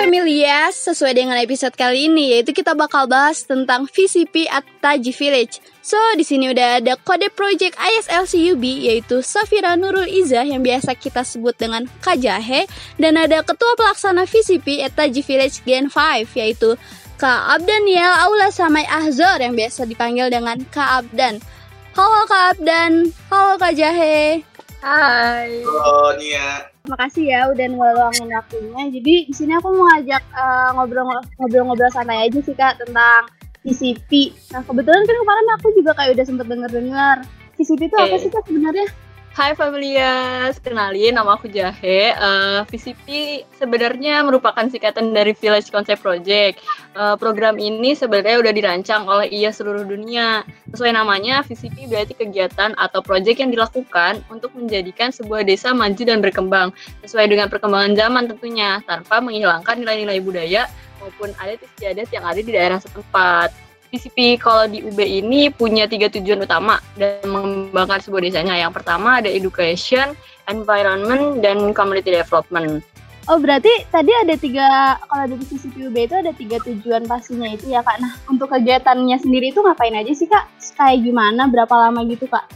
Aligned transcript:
Familias, 0.00 0.80
sesuai 0.80 1.12
dengan 1.12 1.36
episode 1.36 1.76
kali 1.76 2.08
ini 2.08 2.32
yaitu 2.32 2.56
kita 2.56 2.72
bakal 2.72 3.04
bahas 3.04 3.44
tentang 3.44 3.84
VCP 3.84 4.48
at 4.48 4.64
Taji 4.80 5.12
Village. 5.12 5.60
So, 5.84 6.00
di 6.16 6.24
sini 6.24 6.48
udah 6.48 6.80
ada 6.80 6.96
kode 6.96 7.28
project 7.36 7.76
ISLCUB 7.76 8.64
yaitu 8.64 9.20
Safira 9.20 9.76
Nurul 9.76 10.08
Iza 10.08 10.40
yang 10.40 10.64
biasa 10.64 10.96
kita 10.96 11.20
sebut 11.20 11.52
dengan 11.60 11.84
Kajahe 12.00 12.64
dan 12.96 13.20
ada 13.20 13.44
ketua 13.44 13.76
pelaksana 13.76 14.24
VCP 14.24 14.80
at 14.88 14.96
Taji 14.96 15.20
Village 15.20 15.60
Gen 15.68 15.92
5 15.92 16.32
yaitu 16.32 16.80
Kak 17.20 17.60
Abdaniel 17.60 18.24
Aula 18.24 18.48
Samai 18.48 18.88
Ahzor 18.88 19.36
yang 19.36 19.52
biasa 19.52 19.84
dipanggil 19.84 20.32
dengan 20.32 20.64
Kak 20.72 21.04
Abdan. 21.04 21.44
Halo 21.92 22.24
Kak 22.24 22.56
Abdan, 22.56 23.12
halo 23.28 23.60
Kak 23.60 23.76
Jahe. 23.76 24.40
Hai. 24.80 25.60
Halo 25.60 26.16
Nia. 26.16 26.69
Makasih 26.88 27.24
ya 27.28 27.40
udah 27.52 27.66
ngeluangin 27.68 28.28
waktunya. 28.32 28.82
Jadi 28.88 29.14
di 29.28 29.34
sini 29.36 29.52
aku 29.52 29.68
mau 29.74 29.84
ngajak 29.92 30.22
uh, 30.32 30.70
ngobrol-ngobrol 30.78 31.92
santai 31.92 32.28
aja 32.28 32.40
sih 32.40 32.56
kak 32.56 32.80
tentang 32.80 33.28
VCP. 33.60 34.32
Nah 34.56 34.64
kebetulan 34.64 35.04
kan 35.04 35.16
kemarin 35.20 35.46
aku 35.60 35.66
juga 35.76 35.92
kayak 35.92 36.16
udah 36.16 36.24
sempet 36.24 36.46
denger-dengar. 36.48 37.16
VCP 37.60 37.92
itu 37.92 37.96
okay. 37.96 38.06
apa 38.08 38.16
sih 38.16 38.30
kak 38.32 38.44
sebenarnya? 38.48 38.88
Hai 39.30 39.54
Familias, 39.54 40.58
kenalin 40.58 41.14
nama 41.14 41.38
aku 41.38 41.46
Jahe. 41.46 42.10
Uh, 42.18 42.66
VCP 42.66 43.38
sebenarnya 43.54 44.26
merupakan 44.26 44.66
singkatan 44.66 45.14
dari 45.14 45.38
Village 45.38 45.70
Concept 45.70 46.02
Project. 46.02 46.58
Uh, 46.98 47.14
program 47.14 47.54
ini 47.62 47.94
sebenarnya 47.94 48.42
udah 48.42 48.50
dirancang 48.50 49.06
oleh 49.06 49.30
IA 49.30 49.54
seluruh 49.54 49.86
dunia. 49.86 50.42
Sesuai 50.74 50.98
namanya, 50.98 51.46
VCP 51.46 51.86
berarti 51.86 52.18
kegiatan 52.18 52.74
atau 52.74 52.98
proyek 53.06 53.38
yang 53.38 53.54
dilakukan 53.54 54.18
untuk 54.34 54.50
menjadikan 54.58 55.14
sebuah 55.14 55.46
desa 55.46 55.70
maju 55.70 56.02
dan 56.02 56.18
berkembang 56.18 56.74
sesuai 57.06 57.30
dengan 57.30 57.46
perkembangan 57.46 57.94
zaman 57.94 58.26
tentunya, 58.26 58.82
tanpa 58.82 59.22
menghilangkan 59.22 59.78
nilai-nilai 59.78 60.18
budaya 60.26 60.66
maupun 60.98 61.30
adat 61.38 61.62
istiadat 61.62 62.10
yang 62.10 62.26
ada 62.26 62.42
di 62.42 62.50
daerah 62.50 62.82
setempat. 62.82 63.69
PCP 63.90 64.38
kalau 64.38 64.70
di 64.70 64.86
UB 64.86 65.02
ini 65.02 65.50
punya 65.50 65.90
tiga 65.90 66.06
tujuan 66.06 66.46
utama 66.46 66.78
dan 66.94 67.18
mengembangkan 67.26 67.98
sebuah 67.98 68.22
desanya. 68.22 68.54
Yang 68.54 68.78
pertama 68.78 69.18
ada 69.18 69.26
education, 69.26 70.14
environment, 70.46 71.42
dan 71.42 71.74
community 71.74 72.14
development. 72.14 72.86
Oh 73.28 73.36
berarti 73.36 73.70
tadi 73.90 74.10
ada 74.14 74.34
tiga 74.38 74.98
kalau 75.06 75.26
dari 75.26 75.44
PCP 75.44 75.90
UB 75.90 75.96
itu 75.98 76.14
ada 76.16 76.32
tiga 76.34 76.56
tujuan 76.62 77.04
pastinya 77.04 77.50
itu 77.50 77.68
ya 77.68 77.82
kak. 77.82 77.98
Nah 77.98 78.14
untuk 78.30 78.48
kegiatannya 78.54 79.18
sendiri 79.18 79.50
itu 79.50 79.60
ngapain 79.60 79.92
aja 79.92 80.12
sih 80.14 80.30
kak? 80.30 80.46
Kayak 80.78 81.04
gimana? 81.04 81.50
Berapa 81.50 81.74
lama 81.90 82.06
gitu 82.06 82.30
kak? 82.30 82.46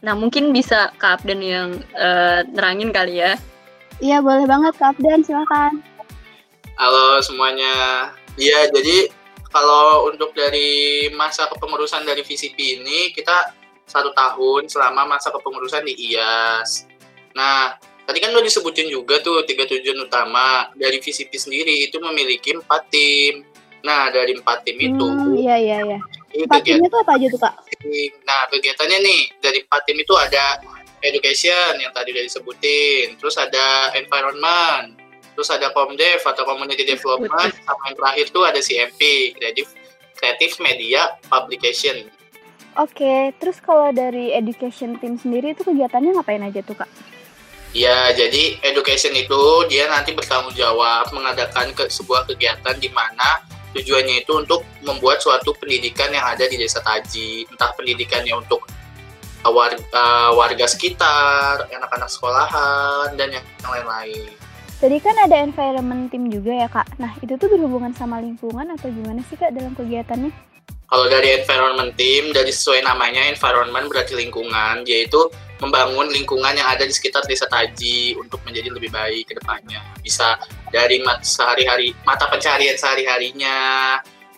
Nah 0.00 0.16
mungkin 0.16 0.56
bisa 0.56 0.96
Kak 0.96 1.20
Abdan 1.20 1.40
yang 1.44 1.68
uh, 1.92 2.40
nerangin 2.56 2.88
kali 2.88 3.20
ya. 3.20 3.36
Iya 4.00 4.24
boleh 4.24 4.48
banget 4.48 4.72
Kak 4.80 4.96
Abdan 4.96 5.20
silakan. 5.20 5.84
Halo 6.80 7.20
semuanya. 7.20 8.08
Iya 8.40 8.72
jadi 8.72 9.12
kalau 9.50 10.06
untuk 10.10 10.30
dari 10.32 11.10
masa 11.14 11.50
kepengurusan 11.50 12.06
dari 12.06 12.22
VCP 12.22 12.80
ini 12.80 13.10
kita 13.10 13.54
satu 13.90 14.14
tahun 14.14 14.70
selama 14.70 15.18
masa 15.18 15.34
kepengurusan 15.34 15.82
di 15.82 16.14
IAS. 16.14 16.86
Nah, 17.34 17.74
tadi 18.06 18.22
kan 18.22 18.30
udah 18.30 18.46
disebutin 18.46 18.86
juga 18.86 19.18
tuh 19.18 19.42
tiga 19.42 19.66
tujuan 19.66 20.06
utama 20.06 20.70
dari 20.78 21.02
VCP 21.02 21.34
sendiri 21.34 21.90
itu 21.90 21.98
memiliki 21.98 22.54
empat 22.54 22.86
tim. 22.94 23.42
Nah, 23.82 24.12
dari 24.14 24.38
empat 24.38 24.62
tim 24.62 24.76
itu. 24.78 25.02
Hmm, 25.02 25.34
iya, 25.34 25.56
iya, 25.58 25.78
iya. 25.82 25.98
Empat 26.30 26.62
timnya 26.62 26.86
itu 26.86 26.98
apa 27.00 27.12
aja 27.16 27.26
tuh, 27.32 27.40
Kak? 27.40 27.54
Nah, 28.28 28.40
kegiatannya 28.52 28.98
nih, 29.02 29.22
dari 29.40 29.58
empat 29.66 29.82
tim 29.88 29.98
itu 29.98 30.14
ada 30.14 30.60
education 31.00 31.80
yang 31.80 31.90
tadi 31.96 32.12
udah 32.12 32.24
disebutin. 32.28 33.16
Terus 33.16 33.40
ada 33.40 33.90
environment, 33.96 34.99
terus 35.34 35.48
ada 35.50 35.70
Komdev 35.72 36.20
atau 36.22 36.42
Community 36.46 36.84
Development, 36.84 37.52
sama 37.64 37.82
yang 37.90 37.96
terakhir 37.96 38.26
tuh 38.30 38.42
ada 38.46 38.60
CMP, 38.60 39.32
Creative, 39.36 39.70
Creative 40.16 40.54
Media 40.60 41.16
Publication. 41.26 42.08
Oke, 42.78 43.34
terus 43.42 43.58
kalau 43.58 43.90
dari 43.90 44.30
education 44.30 44.94
team 45.02 45.18
sendiri 45.18 45.58
itu 45.58 45.66
kegiatannya 45.66 46.14
ngapain 46.14 46.42
aja 46.44 46.62
tuh 46.62 46.78
kak? 46.78 46.90
Ya, 47.70 48.10
jadi 48.14 48.58
education 48.66 49.14
itu 49.14 49.66
dia 49.70 49.86
nanti 49.86 50.10
bertanggung 50.10 50.54
jawab 50.58 51.06
mengadakan 51.14 51.70
ke 51.70 51.86
sebuah 51.86 52.26
kegiatan 52.26 52.74
di 52.82 52.90
mana 52.90 53.42
tujuannya 53.74 54.26
itu 54.26 54.42
untuk 54.42 54.66
membuat 54.82 55.22
suatu 55.22 55.54
pendidikan 55.54 56.10
yang 56.10 56.26
ada 56.26 56.50
di 56.50 56.58
desa 56.58 56.82
Taji, 56.82 57.46
entah 57.46 57.70
pendidikannya 57.78 58.34
untuk 58.34 58.66
warga, 59.46 60.34
warga 60.34 60.66
sekitar, 60.66 61.70
anak-anak 61.70 62.10
sekolahan, 62.10 63.14
dan 63.14 63.38
yang 63.38 63.46
lain-lain. 63.62 64.34
Tadi 64.80 64.96
kan 64.96 65.12
ada 65.12 65.44
environment 65.44 66.08
team 66.08 66.32
juga 66.32 66.56
ya 66.56 66.64
kak. 66.64 66.96
Nah 66.96 67.12
itu 67.20 67.36
tuh 67.36 67.52
berhubungan 67.52 67.92
sama 67.92 68.16
lingkungan 68.16 68.64
atau 68.72 68.88
gimana 68.88 69.20
sih 69.28 69.36
kak 69.36 69.52
dalam 69.52 69.76
kegiatannya? 69.76 70.32
Kalau 70.88 71.06
dari 71.06 71.36
environment 71.36 71.92
team, 72.00 72.32
dari 72.32 72.48
sesuai 72.48 72.88
namanya 72.88 73.28
environment 73.28 73.92
berarti 73.92 74.16
lingkungan, 74.16 74.82
yaitu 74.88 75.20
membangun 75.60 76.08
lingkungan 76.08 76.56
yang 76.56 76.64
ada 76.64 76.88
di 76.88 76.90
sekitar 76.96 77.28
desa 77.28 77.44
Taji 77.44 78.16
untuk 78.16 78.40
menjadi 78.42 78.72
lebih 78.72 78.88
baik 78.88 79.28
ke 79.28 79.36
depannya. 79.36 79.84
Bisa 80.00 80.40
dari 80.72 80.98
mat 81.04 81.28
sehari-hari 81.28 81.92
mata 82.02 82.24
pencarian 82.32 82.74
sehari-harinya 82.74 83.58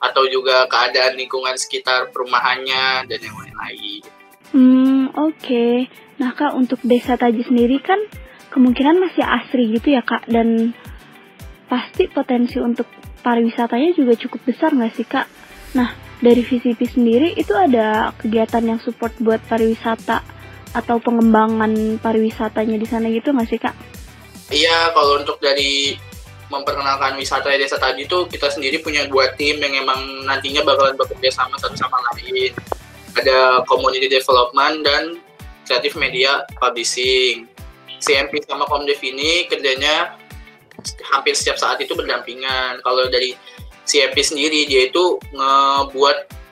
atau 0.03 0.27
juga 0.27 0.67
keadaan 0.67 1.15
lingkungan 1.15 1.55
sekitar 1.55 2.11
perumahannya 2.11 3.07
dan 3.07 3.19
yang 3.23 3.37
lain-lain. 3.39 4.03
Hmm, 4.51 5.07
oke. 5.15 5.39
Okay. 5.39 5.87
Nah, 6.19 6.35
Kak, 6.35 6.59
untuk 6.59 6.83
desa 6.83 7.15
Taji 7.15 7.47
sendiri 7.47 7.79
kan 7.79 7.97
kemungkinan 8.53 9.01
masih 9.01 9.25
asri 9.25 9.73
gitu 9.73 9.97
ya 9.97 10.05
kak 10.05 10.29
dan 10.29 10.77
pasti 11.73 12.05
potensi 12.13 12.61
untuk 12.61 12.85
pariwisatanya 13.25 13.97
juga 13.97 14.13
cukup 14.21 14.45
besar 14.45 14.77
nggak 14.77 14.93
sih 14.93 15.09
kak? 15.09 15.25
Nah 15.73 15.97
dari 16.21 16.45
VCP 16.45 16.81
sendiri 16.85 17.29
itu 17.35 17.57
ada 17.57 18.13
kegiatan 18.21 18.61
yang 18.61 18.79
support 18.85 19.17
buat 19.19 19.41
pariwisata 19.49 20.21
atau 20.73 20.97
pengembangan 21.01 21.97
pariwisatanya 21.99 22.77
di 22.77 22.87
sana 22.87 23.09
gitu 23.09 23.33
nggak 23.33 23.49
sih 23.49 23.61
kak? 23.61 23.75
Iya 24.53 24.93
kalau 24.93 25.25
untuk 25.25 25.41
dari 25.41 25.97
memperkenalkan 26.53 27.17
wisata 27.17 27.49
desa 27.57 27.81
tadi 27.81 28.05
tuh 28.05 28.29
kita 28.29 28.53
sendiri 28.53 28.85
punya 28.85 29.09
dua 29.09 29.33
tim 29.41 29.57
yang 29.57 29.73
emang 29.73 30.29
nantinya 30.29 30.61
bakalan 30.61 30.93
bekerja 31.01 31.33
sama 31.33 31.57
satu 31.57 31.73
sama 31.81 31.97
lain. 32.13 32.53
Ada 33.17 33.65
community 33.65 34.13
development 34.13 34.85
dan 34.85 35.03
creative 35.65 35.97
media 35.97 36.45
publishing. 36.61 37.49
CMP 38.03 38.43
sama 38.43 38.67
Komdev 38.67 38.99
ini 38.99 39.47
kerjanya 39.47 40.19
hampir 41.15 41.39
setiap 41.39 41.63
saat 41.63 41.79
itu 41.79 41.95
berdampingan. 41.95 42.83
Kalau 42.83 43.07
dari 43.07 43.39
CMP 43.87 44.19
sendiri 44.27 44.67
dia 44.67 44.91
itu 44.91 45.23
ngebuat 45.31 46.43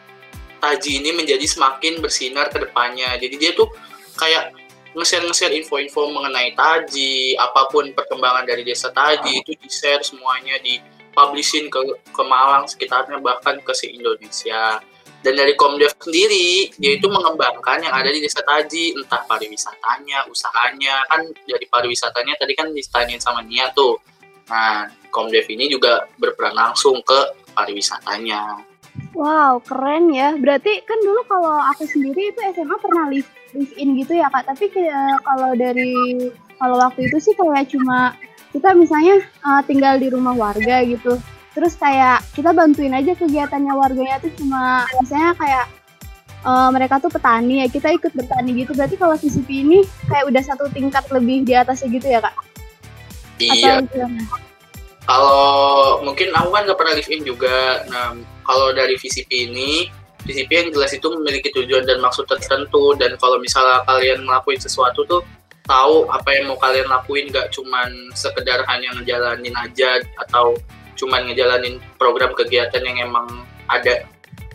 Taji 0.60 1.00
ini 1.00 1.16
menjadi 1.16 1.42
semakin 1.48 2.04
bersinar 2.04 2.52
ke 2.52 2.60
depannya. 2.60 3.16
Jadi 3.16 3.34
dia 3.40 3.56
tuh 3.56 3.72
kayak 4.20 4.52
nge-share-nge-share 4.92 5.56
info-info 5.56 6.12
mengenai 6.12 6.52
Taji, 6.52 7.32
apa 7.40 7.72
pun 7.72 7.88
perkembangan 7.96 8.44
dari 8.44 8.60
desa 8.60 8.92
Taji 8.92 9.40
itu 9.40 9.56
di-share 9.56 10.04
semuanya 10.04 10.60
di 10.60 10.76
publishin 11.16 11.72
ke 11.72 11.80
ke 12.12 12.22
Malang 12.22 12.68
sekitarnya 12.68 13.18
bahkan 13.24 13.56
ke 13.64 13.72
se-Indonesia. 13.72 14.84
Dan 15.20 15.36
dari 15.36 15.52
Komdev 15.52 15.92
sendiri, 16.00 16.72
dia 16.80 16.96
itu 16.96 17.04
mengembangkan 17.04 17.84
yang 17.84 17.92
ada 17.92 18.08
di 18.08 18.24
desa 18.24 18.40
Taji, 18.40 18.96
entah 18.96 19.20
pariwisatanya, 19.28 20.24
usahanya, 20.32 21.04
kan 21.12 21.28
dari 21.44 21.66
pariwisatanya 21.68 22.40
tadi 22.40 22.56
kan 22.56 22.72
ditanyain 22.72 23.20
sama 23.20 23.44
Nia 23.44 23.68
tuh. 23.76 24.00
Nah, 24.48 24.88
Komdev 25.12 25.44
ini 25.52 25.68
juga 25.68 26.08
berperan 26.16 26.56
langsung 26.56 27.04
ke 27.04 27.36
pariwisatanya. 27.52 28.64
Wow, 29.12 29.60
keren 29.60 30.08
ya. 30.08 30.34
Berarti 30.40 30.80
kan 30.88 30.98
dulu 31.04 31.20
kalau 31.28 31.56
aku 31.68 31.84
sendiri 31.84 32.32
itu 32.32 32.40
SMA 32.56 32.76
pernah 32.80 33.04
live, 33.12 33.28
live 33.52 33.74
in 33.76 34.00
gitu 34.00 34.16
ya 34.16 34.32
kak. 34.32 34.48
Tapi 34.48 34.72
kayak 34.72 35.20
kalau 35.26 35.52
dari 35.52 35.94
kalau 36.56 36.76
waktu 36.80 37.10
itu 37.10 37.16
sih 37.18 37.34
kayak 37.36 37.68
cuma 37.68 38.16
kita 38.50 38.74
misalnya 38.74 39.22
uh, 39.46 39.62
tinggal 39.62 39.98
di 39.98 40.10
rumah 40.10 40.34
warga 40.34 40.82
gitu 40.82 41.18
terus 41.50 41.74
kayak 41.74 42.22
kita 42.32 42.54
bantuin 42.54 42.94
aja 42.94 43.12
kegiatannya 43.18 43.74
warganya 43.74 44.22
tuh 44.22 44.30
cuma 44.38 44.86
misalnya 45.02 45.34
kayak 45.34 45.66
uh, 46.44 46.68
mereka 46.72 47.00
tuh 47.00 47.10
petani 47.12 47.64
ya 47.64 47.66
kita 47.68 47.92
ikut 47.94 48.12
bertani 48.14 48.64
gitu. 48.64 48.72
Berarti 48.72 48.96
kalau 48.96 49.16
VCP 49.16 49.48
ini 49.66 49.78
kayak 50.08 50.28
udah 50.28 50.42
satu 50.44 50.68
tingkat 50.72 51.04
lebih 51.12 51.44
di 51.44 51.52
atasnya 51.56 51.88
gitu 51.92 52.06
ya 52.08 52.20
kak? 52.22 52.34
Iya. 53.40 53.80
kalau 55.08 56.04
mungkin 56.04 56.28
aku 56.36 56.52
kan 56.52 56.68
gak 56.68 56.78
pernah 56.78 56.94
live 56.94 57.10
in 57.10 57.22
juga. 57.24 57.82
Nah 57.88 58.14
kalau 58.44 58.70
dari 58.70 58.94
VCP 59.00 59.30
ini 59.50 59.88
VCP 60.22 60.50
yang 60.52 60.68
jelas 60.76 60.92
itu 60.92 61.08
memiliki 61.08 61.48
tujuan 61.56 61.88
dan 61.88 61.98
maksud 62.04 62.28
tertentu. 62.28 62.94
Dan 62.94 63.16
kalau 63.16 63.40
misalnya 63.40 63.82
kalian 63.88 64.28
ngelakuin 64.28 64.60
sesuatu 64.60 65.02
tuh 65.08 65.24
tahu 65.64 66.04
apa 66.12 66.28
yang 66.36 66.52
mau 66.52 66.58
kalian 66.60 66.86
lakuin. 66.86 67.32
Gak 67.32 67.50
cuman 67.56 68.12
sekedar 68.12 68.62
hanya 68.68 68.92
ngejalanin 69.00 69.56
aja 69.56 70.04
atau 70.28 70.54
cuman 71.00 71.32
ngejalanin 71.32 71.80
program 71.96 72.36
kegiatan 72.36 72.84
yang 72.84 73.08
emang 73.08 73.26
ada. 73.72 74.04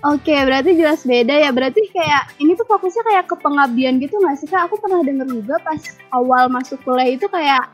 Oke, 0.05 0.37
berarti 0.37 0.77
jelas 0.77 1.01
beda 1.01 1.33
ya. 1.33 1.49
Berarti 1.49 1.81
kayak 1.89 2.37
ini 2.37 2.53
tuh 2.53 2.69
fokusnya 2.69 3.01
kayak 3.09 3.25
ke 3.25 3.35
pengabdian 3.41 3.97
gitu 3.97 4.21
nggak 4.21 4.37
sih 4.37 4.45
kak? 4.45 4.69
Aku 4.69 4.77
pernah 4.77 5.01
denger 5.01 5.25
juga 5.25 5.57
pas 5.65 5.81
awal 6.13 6.45
masuk 6.45 6.77
kuliah 6.85 7.09
itu 7.09 7.25
kayak 7.25 7.73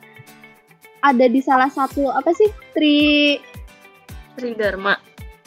ada 1.04 1.26
di 1.28 1.44
salah 1.44 1.68
satu 1.68 2.08
apa 2.08 2.32
sih 2.32 2.48
Tri 2.72 3.36
Tridharma. 4.40 4.96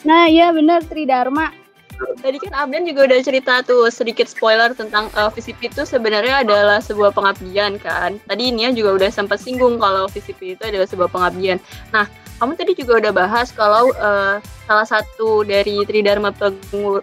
Nah 0.05 0.29
iya 0.29 0.53
bener 0.53 0.85
Tridharma 0.85 1.65
Tadi 1.95 2.37
kan 2.43 2.51
Abdan 2.51 2.83
juga 2.83 3.07
udah 3.07 3.19
cerita 3.23 3.63
tuh 3.63 3.87
sedikit 3.87 4.27
spoiler 4.27 4.75
tentang 4.75 5.07
uh, 5.15 5.31
VCP 5.31 5.71
itu 5.71 5.87
sebenarnya 5.87 6.43
adalah 6.43 6.83
sebuah 6.83 7.15
pengabdian 7.15 7.79
kan. 7.79 8.19
Tadi 8.27 8.51
Nia 8.51 8.75
juga 8.75 8.99
udah 8.99 9.09
sempat 9.11 9.39
singgung 9.39 9.79
kalau 9.79 10.11
VCP 10.11 10.59
itu 10.59 10.63
adalah 10.67 10.87
sebuah 10.89 11.07
pengabdian. 11.07 11.55
Nah, 11.95 12.03
kamu 12.39 12.51
tadi 12.59 12.71
juga 12.75 12.99
udah 12.99 13.13
bahas 13.15 13.47
kalau 13.55 13.95
uh, 13.95 14.43
salah 14.67 14.87
satu 14.87 15.47
dari 15.47 15.87
Tridharma 15.87 16.35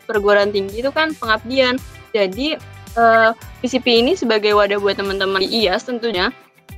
perguruan 0.04 0.52
tinggi 0.52 0.84
itu 0.84 0.92
kan 0.92 1.16
pengabdian. 1.16 1.80
Jadi 2.12 2.60
uh, 3.00 3.32
VCP 3.64 4.04
ini 4.04 4.12
sebagai 4.12 4.52
wadah 4.52 4.76
buat 4.76 5.00
teman-teman 5.00 5.40
IAS 5.40 5.88
tentunya 5.88 6.28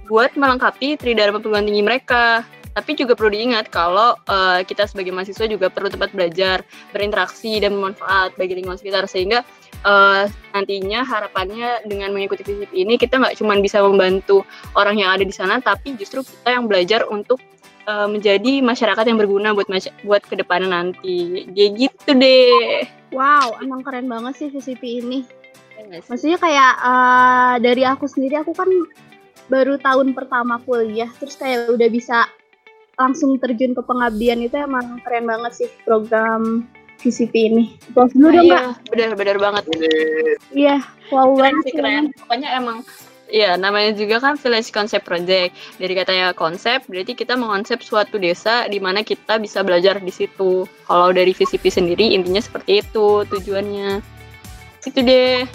buat 0.07 0.37
melengkapi 0.39 0.95
Tridharma 1.01 1.43
perguruan 1.43 1.67
tinggi 1.67 1.83
mereka. 1.83 2.47
Tapi 2.75 2.99
juga 2.99 3.15
perlu 3.15 3.31
diingat 3.31 3.71
kalau 3.71 4.19
uh, 4.27 4.59
kita 4.67 4.91
sebagai 4.91 5.15
mahasiswa 5.15 5.47
juga 5.47 5.71
perlu 5.71 5.87
tempat 5.87 6.11
belajar, 6.11 6.67
berinteraksi 6.91 7.63
dan 7.63 7.79
bermanfaat 7.79 8.35
bagi 8.35 8.59
lingkungan 8.59 8.75
sekitar 8.75 9.07
sehingga 9.07 9.47
uh, 9.87 10.27
nantinya 10.51 11.07
harapannya 11.07 11.87
dengan 11.87 12.11
mengikuti 12.11 12.43
FISIP 12.43 12.75
ini 12.75 12.99
kita 12.99 13.23
nggak 13.23 13.39
cuma 13.39 13.55
bisa 13.63 13.79
membantu 13.79 14.43
orang 14.75 14.99
yang 14.99 15.15
ada 15.15 15.23
di 15.23 15.31
sana, 15.31 15.63
tapi 15.63 15.95
justru 15.95 16.27
kita 16.27 16.51
yang 16.51 16.67
belajar 16.67 17.07
untuk 17.07 17.39
uh, 17.87 18.09
menjadi 18.09 18.61
masyarakat 18.61 19.05
yang 19.07 19.19
berguna 19.21 19.57
buat 19.57 19.69
buat 20.05 20.23
ke 20.25 20.35
depannya 20.37 20.69
nanti. 20.71 21.49
Kayak 21.53 21.71
gitu 21.79 22.11
deh. 22.17 22.85
Wow, 23.15 23.61
emang 23.63 23.87
keren 23.87 24.11
banget 24.11 24.35
sih 24.41 24.49
FISIP 24.51 24.83
ini. 24.83 25.25
Iya 25.75 26.01
Maksudnya 26.07 26.39
kayak 26.39 26.73
uh, 26.81 27.55
dari 27.61 27.83
aku 27.85 28.07
sendiri 28.07 28.41
aku 28.41 28.55
kan 28.55 28.69
baru 29.53 29.77
tahun 29.77 30.17
pertama 30.17 30.57
kuliah 30.65 31.11
terus 31.21 31.37
kayak 31.37 31.69
udah 31.69 31.89
bisa 31.93 32.25
langsung 32.97 33.37
terjun 33.43 33.77
ke 33.77 33.83
pengabdian 33.85 34.41
itu 34.41 34.57
emang 34.57 35.03
keren 35.03 35.27
banget 35.29 35.53
sih 35.53 35.69
program 35.83 36.65
VCP 37.03 37.35
ini. 37.53 37.65
Wow, 37.93 38.09
dulu 38.09 38.33
dong, 38.33 38.47
iya, 38.49 38.63
Bener-bener 38.89 39.37
banget. 39.37 39.65
Iya, 40.55 40.81
wow 41.13 41.37
keren 41.37 41.57
sih, 41.67 41.73
keren. 41.75 42.05
Pokoknya 42.17 42.49
emang 42.57 42.81
Iya, 43.25 43.57
namanya 43.57 43.97
juga 43.97 44.21
kan 44.21 44.37
Village 44.37 44.69
Concept 44.69 45.09
Project. 45.09 45.57
Dari 45.81 45.95
katanya 45.97 46.37
konsep, 46.37 46.85
berarti 46.85 47.17
kita 47.17 47.35
mengonsep 47.35 47.81
suatu 47.81 48.21
desa 48.21 48.69
di 48.69 48.77
mana 48.79 49.01
kita 49.01 49.41
bisa 49.41 49.65
belajar 49.65 49.97
di 49.97 50.13
situ. 50.13 50.69
Kalau 50.85 51.09
dari 51.11 51.33
VCP 51.33 51.65
sendiri, 51.73 52.13
intinya 52.13 52.41
seperti 52.41 52.85
itu 52.85 53.25
tujuannya. 53.25 54.05
Itu 54.85 55.01
deh. 55.01 55.49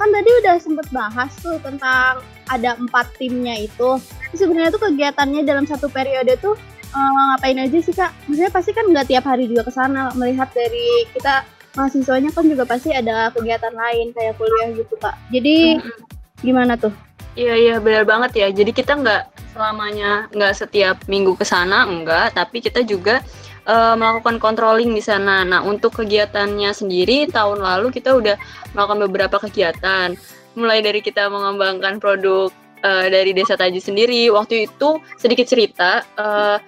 Kan 0.00 0.08
tadi 0.10 0.30
udah 0.42 0.56
sempet 0.58 0.86
bahas 0.90 1.30
tuh 1.38 1.60
tentang 1.62 2.24
ada 2.48 2.74
empat 2.80 3.06
timnya 3.20 3.54
itu 3.54 4.00
sebenarnya 4.32 4.72
tuh 4.74 4.88
kegiatannya 4.90 5.44
dalam 5.44 5.68
satu 5.68 5.92
periode 5.92 6.40
tuh 6.40 6.56
uh, 6.96 7.10
ngapain 7.36 7.60
aja 7.60 7.78
sih 7.78 7.94
kak? 7.94 8.10
Maksudnya 8.26 8.50
pasti 8.50 8.72
kan 8.74 8.88
nggak 8.88 9.06
tiap 9.12 9.24
hari 9.28 9.46
juga 9.46 9.68
ke 9.68 9.72
sana 9.76 10.10
melihat 10.16 10.50
dari 10.56 11.06
kita 11.14 11.44
mahasiswanya 11.78 12.34
kan 12.34 12.48
juga 12.50 12.66
pasti 12.66 12.90
ada 12.90 13.30
kegiatan 13.30 13.70
lain 13.70 14.10
kayak 14.16 14.34
kuliah 14.40 14.68
gitu 14.74 14.94
kak. 14.98 15.14
Jadi 15.30 15.78
hmm. 15.78 16.19
Gimana 16.40 16.76
tuh? 16.76 16.92
Iya 17.38 17.54
iya 17.54 17.76
benar 17.78 18.04
banget 18.04 18.36
ya. 18.36 18.48
Jadi 18.50 18.74
kita 18.74 18.98
nggak 18.98 19.54
selamanya 19.54 20.26
nggak 20.34 20.54
setiap 20.56 20.96
minggu 21.06 21.38
ke 21.38 21.46
sana 21.46 21.86
enggak, 21.86 22.34
tapi 22.34 22.58
kita 22.58 22.82
juga 22.82 23.22
uh, 23.70 23.94
melakukan 23.94 24.42
controlling 24.42 24.90
di 24.90 25.02
sana. 25.02 25.46
Nah 25.46 25.62
untuk 25.62 26.02
kegiatannya 26.02 26.74
sendiri 26.74 27.30
tahun 27.30 27.62
lalu 27.62 27.94
kita 27.94 28.18
udah 28.18 28.36
melakukan 28.74 29.00
beberapa 29.06 29.36
kegiatan 29.38 30.18
mulai 30.58 30.82
dari 30.82 30.98
kita 30.98 31.30
mengembangkan 31.30 32.02
produk 32.02 32.50
uh, 32.82 33.06
dari 33.06 33.30
Desa 33.30 33.54
Taji 33.54 33.78
sendiri. 33.78 34.26
Waktu 34.34 34.66
itu 34.66 34.98
sedikit 35.14 35.46
cerita, 35.46 36.02
uh, 36.18 36.58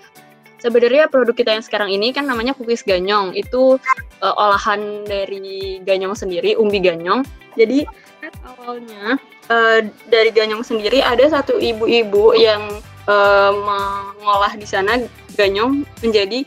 sebenarnya 0.63 1.11
produk 1.11 1.35
kita 1.35 1.51
yang 1.59 1.65
sekarang 1.67 1.91
ini 1.91 2.15
kan 2.15 2.23
namanya 2.23 2.55
kukis 2.55 2.87
ganyong. 2.87 3.35
Itu 3.35 3.83
uh, 4.23 4.35
olahan 4.39 5.03
dari 5.03 5.83
ganyong 5.83 6.15
sendiri, 6.15 6.55
umbi 6.55 6.79
ganyong. 6.79 7.27
Jadi 7.59 7.85
awalnya 8.45 9.21
uh, 9.51 9.81
dari 10.09 10.31
ganyong 10.33 10.65
sendiri 10.65 11.05
ada 11.05 11.25
satu 11.29 11.59
ibu-ibu 11.59 12.35
yang 12.37 12.63
uh, 13.07 13.53
mengolah 13.53 14.55
di 14.57 14.67
sana 14.67 15.03
ganyong 15.37 15.87
menjadi 16.05 16.45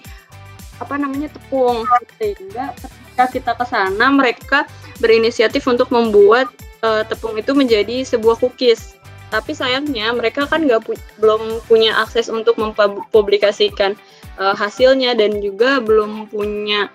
apa 0.80 1.00
namanya 1.00 1.32
tepung 1.32 1.88
sehingga 2.20 2.76
ketika 2.76 3.26
kita 3.32 3.52
ke 3.56 3.66
sana 3.66 4.06
mereka 4.12 4.60
berinisiatif 5.00 5.64
untuk 5.72 5.88
membuat 5.88 6.52
uh, 6.84 7.04
tepung 7.08 7.36
itu 7.40 7.56
menjadi 7.56 8.04
sebuah 8.04 8.40
cookies. 8.44 9.00
Tapi 9.32 9.58
sayangnya 9.58 10.14
mereka 10.14 10.46
kan 10.46 10.64
nggak 10.64 10.86
pu 10.86 10.94
belum 11.18 11.64
punya 11.66 11.96
akses 11.98 12.30
untuk 12.30 12.56
mempublikasikan 12.60 13.98
uh, 14.38 14.54
hasilnya 14.56 15.18
dan 15.18 15.40
juga 15.40 15.82
belum 15.82 16.30
punya 16.30 16.92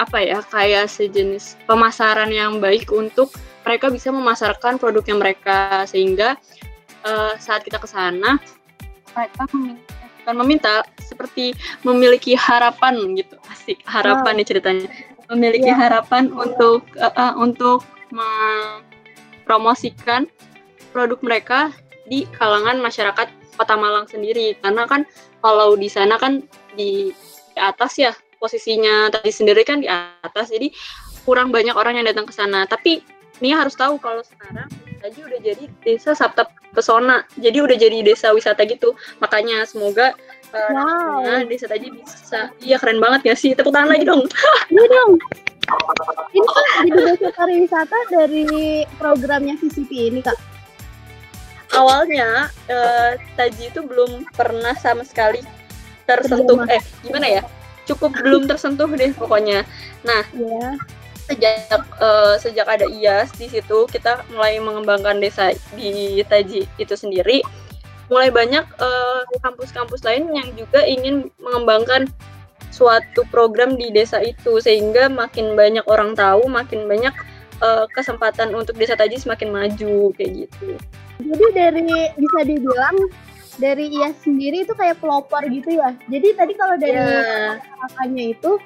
apa 0.00 0.24
ya 0.24 0.40
kayak 0.48 0.88
sejenis 0.88 1.60
pemasaran 1.68 2.32
yang 2.32 2.62
baik 2.62 2.88
untuk 2.88 3.28
mereka 3.62 3.86
bisa 3.88 4.10
memasarkan 4.10 4.78
produknya 4.78 5.16
mereka 5.16 5.86
sehingga 5.86 6.38
uh, 7.06 7.34
saat 7.38 7.62
kita 7.62 7.78
ke 7.78 7.88
sana 7.88 8.38
mereka 9.12 9.42
meminta, 9.54 10.30
meminta 10.32 10.74
seperti 11.02 11.54
memiliki 11.86 12.34
harapan 12.34 13.16
gitu 13.18 13.36
asik 13.50 13.78
harapan 13.86 14.32
wow. 14.34 14.38
nih 14.38 14.46
ceritanya 14.46 14.88
memiliki 15.30 15.70
yeah. 15.70 15.78
harapan 15.78 16.28
untuk 16.34 16.84
uh, 16.98 17.12
uh, 17.14 17.32
untuk 17.40 17.86
promosikan 19.48 20.28
produk 20.92 21.16
mereka 21.24 21.72
di 22.04 22.28
kalangan 22.36 22.76
masyarakat 22.76 23.28
Kota 23.56 23.76
Malang 23.76 24.04
sendiri 24.08 24.56
karena 24.60 24.84
kan 24.84 25.08
kalau 25.40 25.76
di 25.76 25.88
sana 25.88 26.20
kan 26.20 26.44
di, 26.76 27.12
di 27.52 27.60
atas 27.60 27.96
ya 27.96 28.12
posisinya 28.36 29.08
tadi 29.12 29.30
sendiri 29.32 29.62
kan 29.64 29.80
di 29.80 29.88
atas 29.88 30.52
jadi 30.52 30.68
kurang 31.22 31.54
banyak 31.54 31.72
orang 31.72 32.00
yang 32.00 32.06
datang 32.08 32.26
ke 32.26 32.34
sana 32.34 32.66
tapi 32.66 33.00
Nia 33.42 33.58
harus 33.58 33.74
tahu 33.74 33.98
kalau 33.98 34.22
sekarang 34.22 34.70
tadi 35.02 35.18
udah 35.18 35.40
jadi 35.42 35.64
desa 35.82 36.14
Sabta 36.14 36.46
Pesona. 36.70 37.26
Jadi 37.34 37.58
udah 37.58 37.74
jadi 37.74 37.98
desa 38.06 38.30
wisata 38.30 38.62
gitu. 38.70 38.94
Makanya 39.18 39.66
semoga 39.66 40.14
uh, 40.54 40.70
wow. 40.70 41.42
desa 41.50 41.66
tadi 41.66 41.90
bisa. 41.90 42.54
Iya 42.62 42.78
keren 42.78 43.02
banget 43.02 43.26
ya 43.26 43.34
sih? 43.34 43.58
Tepuk 43.58 43.74
tangan 43.74 43.90
lagi 43.90 44.06
dong. 44.06 44.22
Iya 44.70 44.84
dong. 44.86 45.12
Ini 46.30 46.46
kan 46.46 46.64
jadi 46.86 47.00
desa 47.18 47.28
pariwisata 47.34 47.98
dari 48.14 48.46
programnya 48.94 49.58
VCP 49.58 50.14
ini 50.14 50.22
kak. 50.22 50.38
Awalnya 51.74 52.46
uh, 52.70 53.18
Taji 53.34 53.74
itu 53.74 53.82
belum 53.82 54.30
pernah 54.38 54.78
sama 54.78 55.02
sekali 55.02 55.42
tersentuh. 56.06 56.62
Eh 56.70 56.82
gimana 57.02 57.26
ya? 57.26 57.42
Cukup 57.90 58.14
belum 58.14 58.46
tersentuh 58.46 58.86
deh 58.86 59.10
pokoknya. 59.18 59.66
Nah 60.06 60.22
yeah. 60.30 60.78
Sejak 61.32 61.82
uh, 61.98 62.36
sejak 62.36 62.66
ada 62.68 62.84
IAS 62.84 63.32
di 63.40 63.48
situ 63.48 63.88
kita 63.88 64.22
mulai 64.36 64.60
mengembangkan 64.60 65.16
desa 65.18 65.56
di 65.72 66.20
Taji 66.28 66.68
itu 66.76 66.94
sendiri 66.94 67.40
mulai 68.12 68.28
banyak 68.28 68.68
eh, 68.68 69.20
kampus-kampus 69.40 70.04
uh, 70.04 70.12
lain 70.12 70.28
yang 70.36 70.48
juga 70.52 70.84
ingin 70.84 71.32
mengembangkan 71.40 72.12
suatu 72.68 73.24
program 73.32 73.80
di 73.80 73.88
desa 73.88 74.20
itu 74.20 74.60
sehingga 74.60 75.08
makin 75.08 75.56
banyak 75.56 75.84
orang 75.88 76.12
tahu, 76.12 76.44
makin 76.44 76.84
banyak 76.88 77.12
uh, 77.64 77.88
kesempatan 77.92 78.52
untuk 78.52 78.76
desa 78.76 78.96
Taji 79.00 79.16
semakin 79.16 79.48
maju 79.48 80.12
kayak 80.16 80.44
gitu. 80.44 80.76
Jadi 81.24 81.46
dari 81.56 81.84
bisa 82.16 82.40
dibilang 82.44 82.96
dari 83.60 83.92
ia 83.92 84.12
sendiri 84.24 84.64
itu 84.64 84.72
kayak 84.72 85.00
pelopor 85.00 85.44
gitu 85.48 85.76
ya. 85.76 85.92
Jadi 86.08 86.28
tadi 86.36 86.52
kalau 86.56 86.76
dari 86.80 86.96
yeah. 86.96 87.60
kakaknya 87.60 88.24
itu 88.32 88.60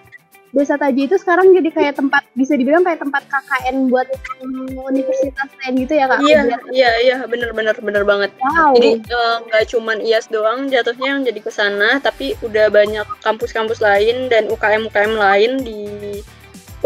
Desa 0.54 0.78
Taji 0.78 1.10
itu 1.10 1.16
sekarang 1.18 1.50
jadi 1.50 1.68
kayak 1.74 1.94
tempat 1.98 2.22
bisa 2.38 2.54
dibilang 2.54 2.86
kayak 2.86 3.02
tempat 3.02 3.26
KKN 3.26 3.90
buat 3.90 4.06
universitas 4.88 5.48
lain 5.62 5.74
gitu 5.82 5.92
ya 5.98 6.06
kak? 6.06 6.18
Iya 6.22 6.40
iya 6.70 6.90
iya 7.02 7.16
bener 7.26 7.50
bener 7.50 7.74
bener 7.82 8.06
banget. 8.06 8.30
Wow. 8.38 8.72
Jadi 8.78 9.02
eh, 9.02 9.36
nggak 9.50 9.64
uh, 9.66 9.68
cuman 9.74 9.98
IAS 10.00 10.30
doang 10.30 10.70
jatuhnya 10.70 11.18
yang 11.18 11.22
jadi 11.26 11.40
ke 11.42 11.50
sana, 11.50 11.98
tapi 11.98 12.38
udah 12.46 12.70
banyak 12.70 13.04
kampus-kampus 13.20 13.82
lain 13.82 14.30
dan 14.30 14.46
UKM 14.46 14.86
UKM 14.88 15.12
lain 15.18 15.52
di 15.60 15.80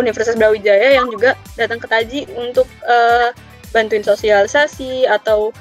Universitas 0.01 0.39
Brawijaya 0.41 0.97
yang 0.97 1.13
juga 1.13 1.37
datang 1.61 1.79
ke 1.79 1.87
Taji 1.87 2.21
untuk 2.41 2.67
uh, 2.89 3.31
bantuin 3.77 4.03
sosialisasi 4.03 5.05
atau 5.05 5.53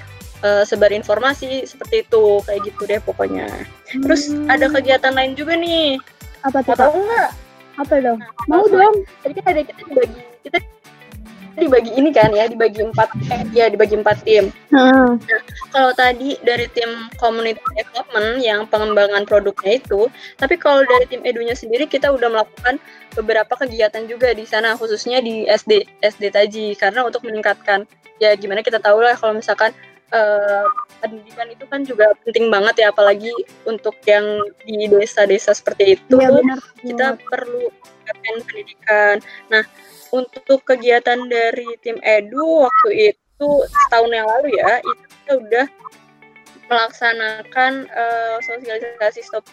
uh, 0.41 0.63
sebar 0.63 0.95
informasi 0.95 1.67
seperti 1.67 2.07
itu 2.07 2.41
kayak 2.47 2.61
gitu 2.63 2.81
deh 2.87 3.01
pokoknya. 3.03 3.45
Terus 3.91 4.31
hmm. 4.31 4.47
ada 4.47 4.71
kegiatan 4.71 5.13
lain 5.13 5.35
juga 5.35 5.59
nih. 5.59 5.99
Apa 6.47 6.63
tuh? 6.63 6.79
Tahu 6.79 6.95
nggak? 6.95 7.48
Apa 7.79 7.95
dong 8.03 8.19
mau 8.51 8.67
dong 8.67 9.07
tadi 9.23 9.33
kita 9.39 9.47
ada 9.55 9.61
kita 9.63 9.81
dibagi 9.87 10.19
kita 10.43 10.57
dibagi 11.59 11.91
ini 11.99 12.09
kan 12.15 12.31
ya 12.31 12.47
dibagi 12.47 12.79
empat 12.79 13.11
eh 13.29 13.43
ya 13.51 13.67
dibagi 13.67 13.99
empat 13.99 14.23
tim. 14.23 14.47
Hmm. 14.71 15.19
Nah, 15.19 15.41
kalau 15.75 15.91
tadi 15.91 16.39
dari 16.41 16.71
tim 16.71 17.11
community 17.19 17.59
development 17.75 18.39
yang 18.39 18.63
pengembangan 18.71 19.27
produknya 19.27 19.77
itu, 19.77 20.07
tapi 20.39 20.55
kalau 20.55 20.81
dari 20.87 21.05
tim 21.11 21.21
edunya 21.27 21.53
sendiri 21.53 21.85
kita 21.85 22.09
udah 22.09 22.31
melakukan 22.31 22.79
beberapa 23.13 23.53
kegiatan 23.59 24.07
juga 24.07 24.31
di 24.31 24.47
sana 24.47 24.79
khususnya 24.79 25.19
di 25.19 25.45
SD 25.45 25.99
SD 25.99 26.23
Taji 26.31 26.65
karena 26.79 27.03
untuk 27.03 27.27
meningkatkan 27.27 27.83
ya 28.23 28.33
gimana 28.39 28.63
kita 28.63 28.79
tahu 28.79 29.03
lah 29.03 29.15
kalau 29.19 29.35
misalkan 29.35 29.75
uh, 30.15 30.65
pendidikan 30.99 31.47
itu 31.49 31.65
kan 31.67 31.81
juga 31.87 32.11
penting 32.27 32.51
banget 32.51 32.85
ya 32.85 32.87
apalagi 32.91 33.31
untuk 33.63 33.95
yang 34.03 34.23
di 34.67 34.87
desa-desa 34.91 35.55
seperti 35.55 35.95
itu 35.99 36.15
Iya, 36.19 36.29
benar. 36.35 36.59
kita 36.83 37.07
perlu 37.31 37.71
pendidikan. 38.23 39.21
Nah, 39.53 39.63
untuk 40.09 40.65
kegiatan 40.65 41.29
dari 41.29 41.67
tim 41.85 42.01
Edu 42.01 42.65
waktu 42.65 43.13
itu 43.13 43.49
setahun 43.69 44.11
yang 44.11 44.25
lalu 44.27 44.57
ya, 44.57 44.81
itu 44.81 45.05
kita 45.07 45.31
udah 45.37 45.65
melaksanakan 46.69 47.85
uh, 47.93 48.37
sosialisasi 48.45 49.21
stop 49.25 49.45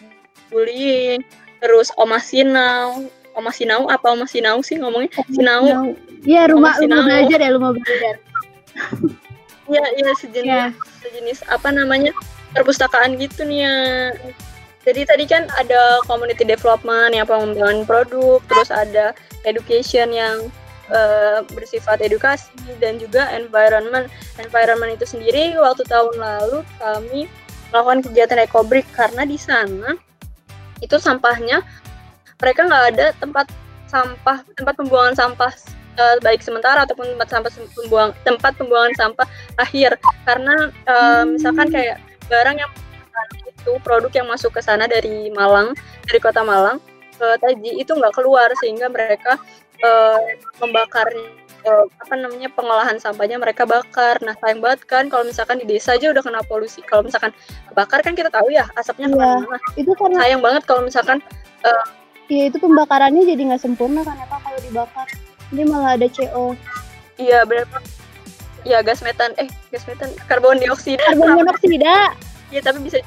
bullying, 0.49 1.21
terus 1.61 1.89
Oma 1.97 2.17
Sinau, 2.17 3.09
Oma 3.37 3.53
Sinau 3.53 3.85
apa 3.89 4.13
Oma 4.13 4.25
Sinau 4.25 4.61
sih 4.65 4.77
ngomongnya? 4.81 5.13
Sinau. 5.29 5.93
Iya, 6.25 6.49
rumah 6.49 6.73
rumah 6.73 6.73
Sinau. 6.81 7.01
belajar 7.05 7.39
ya, 7.41 7.49
rumah 7.53 7.71
belajar. 7.77 8.15
Iya, 9.67 9.85
iya 9.99 10.11
sejenis 10.15 10.47
Iya. 10.47 10.67
sejenis 11.03 11.39
apa 11.51 11.69
namanya? 11.71 12.11
perpustakaan 12.55 13.19
gitu 13.19 13.43
nih 13.43 13.67
ya. 13.67 13.75
Jadi 14.87 15.03
tadi 15.03 15.23
kan 15.27 15.51
ada 15.59 15.99
community 16.07 16.47
development 16.47 17.11
yang 17.11 17.27
pengembangan 17.27 17.83
produk, 17.83 18.39
terus 18.47 18.71
ada 18.71 19.11
education 19.43 20.09
yang 20.15 20.47
eh, 20.87 21.43
bersifat 21.51 21.99
edukasi 21.99 22.47
dan 22.79 22.95
juga 22.95 23.27
environment. 23.35 24.07
Environment 24.39 24.95
itu 24.95 25.03
sendiri 25.03 25.59
waktu 25.59 25.83
tahun 25.83 26.15
lalu 26.15 26.63
kami 26.79 27.27
melakukan 27.75 27.99
kegiatan 28.07 28.39
ekobrik 28.47 28.87
karena 28.95 29.27
di 29.27 29.35
sana 29.35 29.99
itu 30.79 30.95
sampahnya 30.95 31.59
mereka 32.39 32.63
nggak 32.63 32.85
ada 32.95 33.05
tempat 33.19 33.51
sampah 33.91 34.39
tempat 34.55 34.73
pembuangan 34.79 35.15
sampah 35.19 35.51
eh, 35.97 36.17
baik 36.21 36.45
sementara 36.45 36.85
ataupun 36.85 37.17
tempat 37.17 37.29
sampah 37.29 37.51
pembuang 37.73 38.11
tempat 38.21 38.51
pembuangan 38.55 38.93
sampah 38.95 39.27
akhir. 39.57 39.97
Karena 40.23 40.69
eh, 40.69 41.23
misalkan 41.25 41.67
kayak 41.73 41.97
barang 42.29 42.57
yang 42.61 42.71
itu 43.43 43.71
produk 43.81 44.13
yang 44.13 44.27
masuk 44.29 44.53
ke 44.53 44.61
sana 44.61 44.85
dari 44.85 45.33
Malang 45.33 45.73
dari 46.05 46.19
kota 46.21 46.45
Malang 46.45 46.77
ke 47.17 47.27
Taji 47.41 47.81
itu 47.81 47.91
nggak 47.97 48.13
keluar 48.13 48.47
sehingga 48.61 48.87
mereka 48.93 49.41
eh, 49.81 50.37
membakar 50.61 51.09
eh, 51.65 51.85
apa 51.97 52.13
namanya 52.13 52.47
pengolahan 52.53 53.01
sampahnya 53.01 53.41
mereka 53.41 53.65
bakar. 53.65 54.21
Nah 54.21 54.37
sayang 54.37 54.61
banget 54.61 54.85
kan 54.85 55.09
kalau 55.09 55.25
misalkan 55.25 55.57
di 55.57 55.65
desa 55.65 55.97
aja 55.97 56.13
udah 56.13 56.21
kena 56.21 56.45
polusi. 56.45 56.85
Kalau 56.85 57.03
misalkan 57.03 57.33
bakar 57.73 58.05
kan 58.05 58.13
kita 58.13 58.29
tahu 58.29 58.53
ya 58.53 58.69
asapnya 58.77 59.09
ke 59.09 59.17
mana-mana. 59.17 59.57
Itu 59.73 59.91
karena 59.97 60.17
sayang 60.21 60.41
banget 60.45 60.63
kalau 60.69 60.81
misalkan 60.85 61.17
ya 62.27 62.43
itu 62.51 62.57
pembakarannya 62.59 63.23
jadi 63.23 63.41
nggak 63.51 63.63
sempurna 63.63 64.03
kan 64.03 64.15
ya 64.19 64.27
kalau 64.29 64.59
dibakar. 64.61 65.07
Ini 65.53 65.63
malah 65.67 65.95
ada 65.95 66.07
CO. 66.11 66.53
iya 67.17 67.41
benar 67.49 67.65
ya 68.67 68.83
gas 68.83 68.99
metan 69.01 69.31
eh 69.39 69.47
gas 69.71 69.87
metan 69.87 70.11
karbon 70.27 70.59
dioksida 70.59 71.01
Karbon 71.01 71.39
monoksida. 71.39 72.13
Iya 72.51 72.61
tapi 72.63 72.83
bisa 72.83 72.99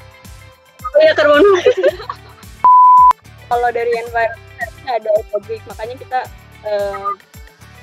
Oh 0.91 0.99
iya 0.99 1.13
karbon. 1.15 1.39
Kalau 3.51 3.69
dari 3.71 3.91
environment 3.95 4.87
ada 4.89 5.09
ekobrik 5.21 5.61
makanya 5.69 5.95
kita 6.01 6.19
eh, 6.65 7.07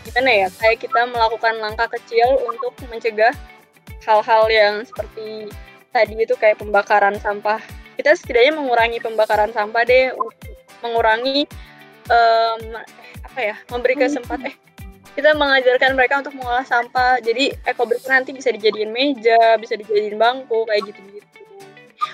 gimana 0.08 0.30
ya 0.44 0.48
kayak 0.58 0.78
kita 0.82 1.00
melakukan 1.06 1.54
langkah 1.60 1.88
kecil 1.94 2.26
untuk 2.48 2.72
mencegah 2.88 3.32
hal-hal 4.04 4.44
yang 4.48 4.74
seperti 4.84 5.52
tadi 5.92 6.14
itu 6.18 6.34
kayak 6.36 6.58
pembakaran 6.60 7.16
sampah. 7.20 7.60
Kita 7.96 8.14
setidaknya 8.14 8.58
mengurangi 8.58 8.98
pembakaran 9.00 9.52
sampah 9.54 9.82
deh 9.84 10.12
untuk 10.16 10.56
mengurangi 10.82 11.46
eh, 12.10 12.54
apa 13.38 13.54
ya 13.54 13.56
memberi 13.70 13.94
kesempatan 13.94 14.50
eh 14.50 14.56
kita 15.14 15.30
mengajarkan 15.34 15.94
mereka 15.98 16.22
untuk 16.22 16.34
mengolah 16.38 16.62
sampah. 16.62 17.18
Jadi 17.18 17.50
ekobrik 17.66 18.02
nanti 18.06 18.30
bisa 18.30 18.50
dijadiin 18.50 18.90
meja 18.90 19.54
bisa 19.58 19.78
dijadiin 19.78 20.18
bangku 20.18 20.66
kayak 20.66 20.90
gitu 20.90 20.98
gitu 21.14 21.26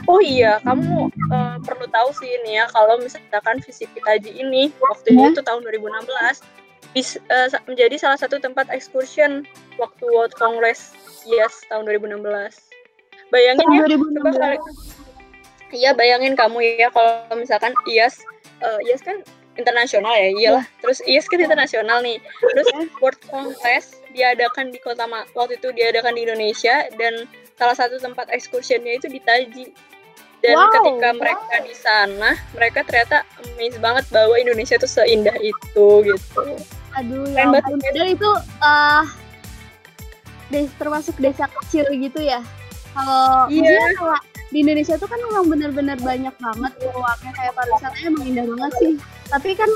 oh 0.09 0.21
iya 0.21 0.61
kamu 0.65 1.13
eh, 1.13 1.57
perlu 1.65 1.87
tahu 1.89 2.09
sih 2.17 2.29
ini 2.29 2.61
ya 2.61 2.65
kalau 2.73 2.97
misalkan 3.01 3.61
visi 3.61 3.85
Pitaji 3.89 4.33
ini 4.33 4.73
waktu 4.81 5.13
Ya. 5.17 5.33
itu 5.33 5.41
tahun 5.45 5.61
2016 5.65 6.41
bis, 6.97 7.21
sa- 7.21 7.65
menjadi 7.69 7.97
salah 8.01 8.17
satu 8.17 8.41
tempat 8.41 8.69
excursion 8.73 9.45
waktu 9.77 10.05
World 10.09 10.33
Congress 10.37 10.97
yes 11.29 11.53
tahun 11.69 11.85
2016 11.89 12.25
bayangin 13.29 13.69
ya 13.77 13.85
coba 13.89 14.31
kali 14.33 14.59
iya 15.77 15.91
bayangin 15.93 16.33
kamu 16.39 16.65
ya 16.81 16.89
kalau 16.89 17.37
misalkan 17.37 17.77
IAS 17.85 18.25
eh, 18.65 18.89
IAS 18.89 19.05
kan 19.05 19.21
internasional 19.55 20.13
ya 20.13 20.29
iyalah. 20.31 20.65
Terus 20.81 20.99
IAS 21.05 21.27
kan 21.27 21.39
internasional 21.39 21.99
nih. 22.01 22.19
Terus 22.41 22.67
World 22.99 23.21
Congress 23.25 23.99
diadakan 24.11 24.71
di 24.71 24.79
kota 24.79 25.05
Ma- 25.05 25.27
waktu 25.33 25.57
itu 25.57 25.71
diadakan 25.71 26.15
di 26.15 26.23
Indonesia 26.23 26.87
dan 26.95 27.27
salah 27.55 27.75
satu 27.75 27.99
tempat 27.99 28.31
excursionnya 28.31 28.99
itu 28.99 29.07
di 29.07 29.19
Taji. 29.19 29.71
Dan 30.39 30.61
Wow, 30.61 30.69
ketika 30.71 31.09
mereka 31.17 31.57
di 31.65 31.73
sana 31.73 32.37
mereka 32.53 32.85
ternyata 32.85 33.25
amazed 33.41 33.81
banget 33.81 34.05
bahwa 34.13 34.37
Indonesia 34.37 34.77
tuh 34.77 34.91
seindah 34.91 35.33
itu 35.41 35.87
gitu. 36.05 36.43
Aduh, 36.95 37.25
Keren 37.33 37.57
ya. 37.57 37.91
Dan 37.91 38.07
itu 38.13 38.31
eh 38.61 39.05
des 40.53 40.69
termasuk 40.77 41.17
desa 41.17 41.49
kecil 41.49 41.89
gitu 41.91 42.21
ya. 42.21 42.45
Kalau 42.93 43.49
Iya. 43.49 43.81
kalau 43.97 44.15
di 44.53 44.63
Indonesia 44.63 44.95
tuh 44.95 45.09
kan 45.09 45.19
memang 45.19 45.49
benar-benar 45.49 45.99
banyak 45.99 46.35
banget 46.37 46.73
peluangnya 46.79 47.33
kayak 47.35 47.53
pariwisatanya 47.57 48.07
emang 48.07 48.25
indah 48.29 48.45
banget 48.47 48.73
sih. 48.79 48.95
Tapi 49.29 49.55
kan 49.55 49.71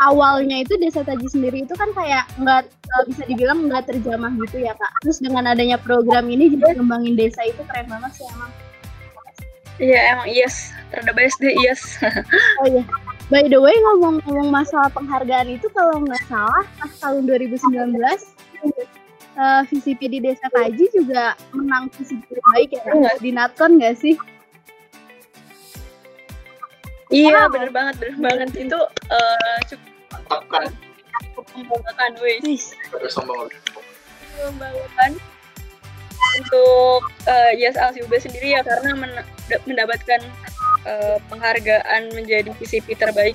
awalnya 0.00 0.64
itu 0.64 0.76
desa 0.76 1.04
Taji 1.04 1.28
sendiri 1.28 1.62
itu 1.62 1.76
kan 1.76 1.92
kayak 1.92 2.24
nggak 2.36 2.64
eh, 2.66 3.04
bisa 3.08 3.22
dibilang 3.28 3.68
nggak 3.68 3.84
terjamah 3.86 4.32
gitu 4.40 4.64
ya 4.64 4.72
kak. 4.74 4.92
Terus 5.04 5.20
dengan 5.20 5.44
adanya 5.46 5.76
program 5.76 6.26
ini 6.26 6.48
jadi 6.50 6.76
kembangin 6.76 7.14
desa 7.14 7.40
itu 7.44 7.60
keren 7.68 7.86
banget 7.86 8.12
sih 8.16 8.26
emang. 8.32 8.50
iya 9.80 10.12
emang 10.12 10.28
IAS 10.28 10.76
terhadap 10.92 11.16
BSD 11.16 11.56
IAS 11.56 11.96
Oh 12.60 12.66
iya. 12.68 12.84
By 13.32 13.48
the 13.48 13.56
way 13.56 13.72
ngomong-ngomong 13.72 14.52
masalah 14.52 14.92
penghargaan 14.92 15.48
itu 15.48 15.72
kalau 15.72 16.04
nggak 16.04 16.20
salah 16.28 16.64
pas 16.76 16.92
tahun 17.00 17.24
2019 17.24 17.96
eh, 19.40 19.60
VCP 19.64 20.00
di 20.10 20.18
Desa 20.20 20.52
Kaji 20.52 20.84
juga 20.92 21.32
menang 21.56 21.88
VCP 21.96 22.28
terbaik 22.28 22.68
ya 22.76 22.82
Iya. 22.92 23.10
di 23.24 23.30
Natcon 23.32 23.80
nggak 23.80 23.96
sih? 23.96 24.20
Iya 27.10 27.44
Wow. 27.44 27.52
bener 27.52 27.70
banget 27.70 27.94
bener 27.98 28.16
banget. 28.20 28.48
Itu 28.56 28.78
eh, 29.10 29.58
cukup 29.66 29.90
mantap 30.08 30.42
kan 30.48 30.66
membanggakan 31.36 32.12
wih 32.20 32.38
Wis. 32.42 32.72
sombong 33.08 33.50
membanggakan 34.38 35.18
untuk 36.38 37.00
uh, 37.26 37.52
Yas 37.56 37.74
Alsiube 37.74 38.14
sendiri 38.16 38.54
ya 38.54 38.62
karena 38.62 38.94
men- 38.94 39.26
da- 39.48 39.62
mendapatkan 39.64 40.20
eh, 40.84 41.16
penghargaan 41.26 42.12
menjadi 42.12 42.54
PCP 42.54 42.94
terbaik 42.94 43.34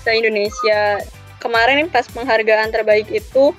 se 0.00 0.10
Indonesia 0.12 1.02
kemarin 1.40 1.88
pas 1.88 2.06
penghargaan 2.06 2.70
terbaik 2.70 3.10
itu 3.10 3.50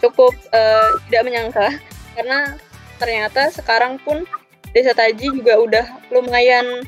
cukup 0.00 0.32
eh, 0.50 0.90
tidak 1.06 1.22
menyangka. 1.24 1.68
Karena 2.14 2.56
ternyata 2.96 3.50
sekarang 3.50 4.00
pun 4.00 4.24
Desa 4.72 4.96
Taji 4.96 5.34
juga 5.34 5.58
udah 5.58 5.84
lumayan 6.08 6.80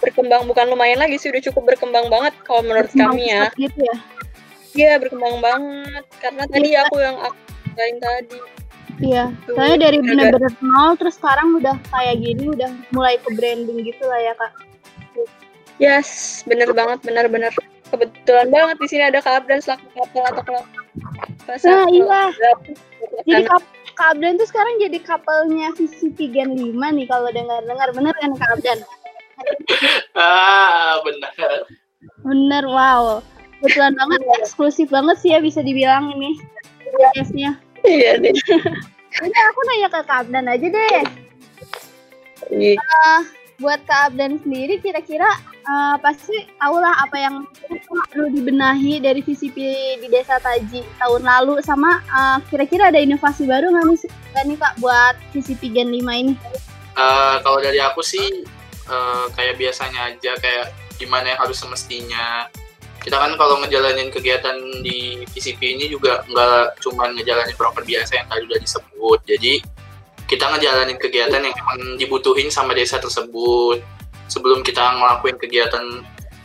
berkembang 0.00 0.48
bukan 0.48 0.66
lumayan 0.72 0.98
lagi 0.98 1.20
sih 1.20 1.28
udah 1.28 1.42
cukup 1.52 1.76
berkembang 1.76 2.08
banget 2.08 2.34
kalau 2.42 2.64
menurut 2.64 2.90
kami 2.92 3.30
ya 3.30 3.52
Gitu 3.54 3.80
ya. 3.80 3.96
Iya 4.70 4.92
berkembang 5.02 5.42
banget 5.42 6.04
karena 6.22 6.42
tadi 6.46 6.70
aku 6.78 6.96
yang 7.02 7.16
aku 7.20 7.38
ceritain 7.64 7.96
tadi 8.00 8.38
Iya. 9.00 9.32
Tuh, 9.48 9.56
Soalnya 9.56 9.88
dari 9.88 9.98
bener-bener 10.04 10.52
nol 10.60 10.92
terus 11.00 11.16
sekarang 11.16 11.56
udah 11.56 11.72
kayak 11.88 12.20
gini 12.20 12.52
udah 12.52 12.68
mulai 12.92 13.16
ke 13.16 13.32
branding 13.32 13.80
gitu 13.80 14.04
lah 14.04 14.20
ya 14.20 14.32
kak. 14.36 14.52
Yes, 15.80 16.42
bener 16.44 16.68
banget, 16.76 17.00
bener-bener. 17.00 17.48
Kebetulan 17.88 18.52
banget 18.52 18.76
di 18.76 18.86
sini 18.86 19.02
ada 19.08 19.18
Kak 19.24 19.42
Abdan 19.42 19.64
selaku 19.64 19.88
kapal 19.96 20.24
atau 20.28 20.42
kelab. 20.44 20.66
Nah, 21.48 21.88
iya. 21.88 22.22
Jadi 23.24 23.42
kap 23.48 23.64
Kak 23.96 24.08
Abdan 24.14 24.36
tuh 24.38 24.46
sekarang 24.46 24.76
jadi 24.78 24.98
kapalnya 25.02 25.72
Gen 26.14 26.50
5 26.54 26.76
nih 26.76 27.06
kalau 27.08 27.32
dengar-dengar 27.32 27.88
bener 27.96 28.14
kan 28.20 28.30
Kak 28.36 28.50
Abdan? 28.60 28.78
Ah 30.18 31.00
benar 31.04 31.64
Bener, 32.24 32.64
wow. 32.64 33.20
Kebetulan 33.60 33.92
banget, 33.96 34.20
eksklusif 34.40 34.88
banget 34.88 35.16
sih 35.20 35.36
ya 35.36 35.40
bisa 35.40 35.60
dibilang 35.60 36.08
ini. 36.16 36.40
Yes-nya. 37.16 37.60
Iya 37.84 38.20
deh. 38.20 38.32
Udah 39.24 39.42
aku 39.52 39.60
nanya 39.68 39.88
ke 39.92 40.00
Kak 40.04 40.18
Abdan 40.24 40.48
aja 40.48 40.66
deh. 40.68 41.00
Iya. 42.48 42.80
Buat 43.60 43.84
Kak 43.84 44.12
Abdan 44.12 44.40
sendiri 44.40 44.80
kira-kira 44.80 45.28
eh, 45.60 45.96
pasti 46.00 46.48
tahu 46.56 46.80
lah 46.80 46.96
apa 47.04 47.16
yang 47.20 47.44
perlu 48.08 48.32
dibenahi 48.32 49.00
dari 49.04 49.20
VCP 49.20 49.56
di 50.00 50.08
Desa 50.08 50.40
Taji 50.40 50.80
tahun 50.96 51.22
lalu 51.24 51.60
sama 51.60 52.00
eh, 52.00 52.38
kira-kira 52.48 52.88
ada 52.88 53.00
inovasi 53.00 53.44
baru 53.44 53.68
nggak 53.76 53.84
nih, 53.92 53.98
nih 54.48 54.56
Kak 54.56 54.74
buat 54.80 55.14
VCP 55.36 55.76
Gen 55.76 55.92
5 55.92 56.00
ini? 56.00 56.34
Eh, 56.96 57.36
kalau 57.44 57.60
dari 57.60 57.80
aku 57.80 58.00
sih 58.00 58.44
eh, 58.90 59.26
kayak 59.38 59.54
biasanya 59.56 60.10
aja 60.10 60.32
kayak 60.42 60.74
gimana 61.00 61.32
yang 61.32 61.40
harus 61.40 61.56
semestinya. 61.56 62.50
Kita 63.00 63.16
kan 63.16 63.32
kalau 63.40 63.64
ngejalanin 63.64 64.12
kegiatan 64.12 64.60
di 64.84 65.24
PCP 65.32 65.80
ini 65.80 65.88
juga 65.88 66.20
nggak 66.28 66.84
cuma 66.84 67.08
ngejalanin 67.08 67.56
proker 67.56 67.80
biasa 67.80 68.20
yang 68.20 68.28
tadi 68.28 68.42
udah 68.44 68.60
disebut. 68.60 69.18
Jadi 69.24 69.52
kita 70.28 70.46
ngejalanin 70.52 71.00
kegiatan 71.00 71.40
yang 71.40 71.56
emang 71.56 71.96
dibutuhin 71.96 72.52
sama 72.52 72.76
desa 72.76 73.00
tersebut. 73.00 73.80
Sebelum 74.28 74.60
kita 74.60 75.00
ngelakuin 75.00 75.40
kegiatan 75.40 76.04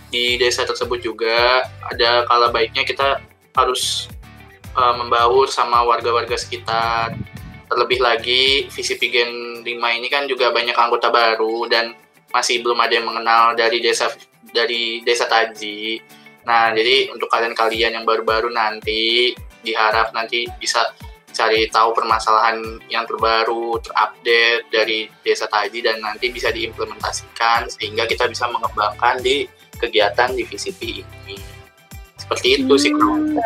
di 0.09 0.39
desa 0.39 0.63
tersebut 0.63 1.03
juga 1.03 1.67
ada 1.91 2.23
kala 2.23 2.49
baiknya 2.55 2.87
kita 2.87 3.19
harus 3.51 4.07
uh, 4.79 4.95
membaur 4.95 5.51
sama 5.51 5.83
warga-warga 5.83 6.39
sekitar. 6.39 7.13
Terlebih 7.67 7.99
lagi 7.99 8.71
VCP 8.71 9.01
Gen 9.11 9.31
5 9.65 9.97
ini 9.99 10.07
kan 10.07 10.29
juga 10.29 10.55
banyak 10.55 10.77
anggota 10.77 11.11
baru 11.11 11.67
dan 11.67 11.97
masih 12.33 12.61
belum 12.61 12.79
ada 12.81 12.93
yang 12.95 13.07
mengenal 13.07 13.53
dari 13.57 13.81
desa 13.81 14.11
dari 14.49 15.01
desa 15.03 15.25
Taji 15.25 16.01
nah 16.45 16.69
jadi 16.69 17.09
untuk 17.09 17.25
kalian-kalian 17.33 17.97
yang 17.97 18.05
baru-baru 18.05 18.53
nanti 18.53 19.33
diharap 19.65 20.13
nanti 20.13 20.45
bisa 20.61 20.93
cari 21.35 21.67
tahu 21.67 21.91
permasalahan 21.91 22.79
yang 22.87 23.03
terbaru, 23.03 23.75
terupdate 23.83 24.71
dari 24.71 25.11
desa 25.19 25.51
tadi 25.51 25.83
dan 25.83 25.99
nanti 25.99 26.31
bisa 26.31 26.47
diimplementasikan 26.47 27.67
sehingga 27.67 28.07
kita 28.07 28.31
bisa 28.31 28.47
mengembangkan 28.47 29.19
di 29.19 29.43
kegiatan 29.75 30.31
di 30.31 30.47
VCP 30.47 31.03
ini. 31.03 31.35
Seperti 32.15 32.63
itu 32.63 32.71
hmm. 32.71 32.81
sih. 32.81 32.91
Oke, 32.95 33.43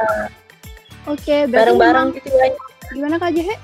okay, 1.10 1.42
bareng-bareng 1.50 2.14
gitu 2.14 2.30
ya. 2.30 2.54
Gimana 2.94 3.18
Kak 3.18 3.34
Jahe? 3.34 3.58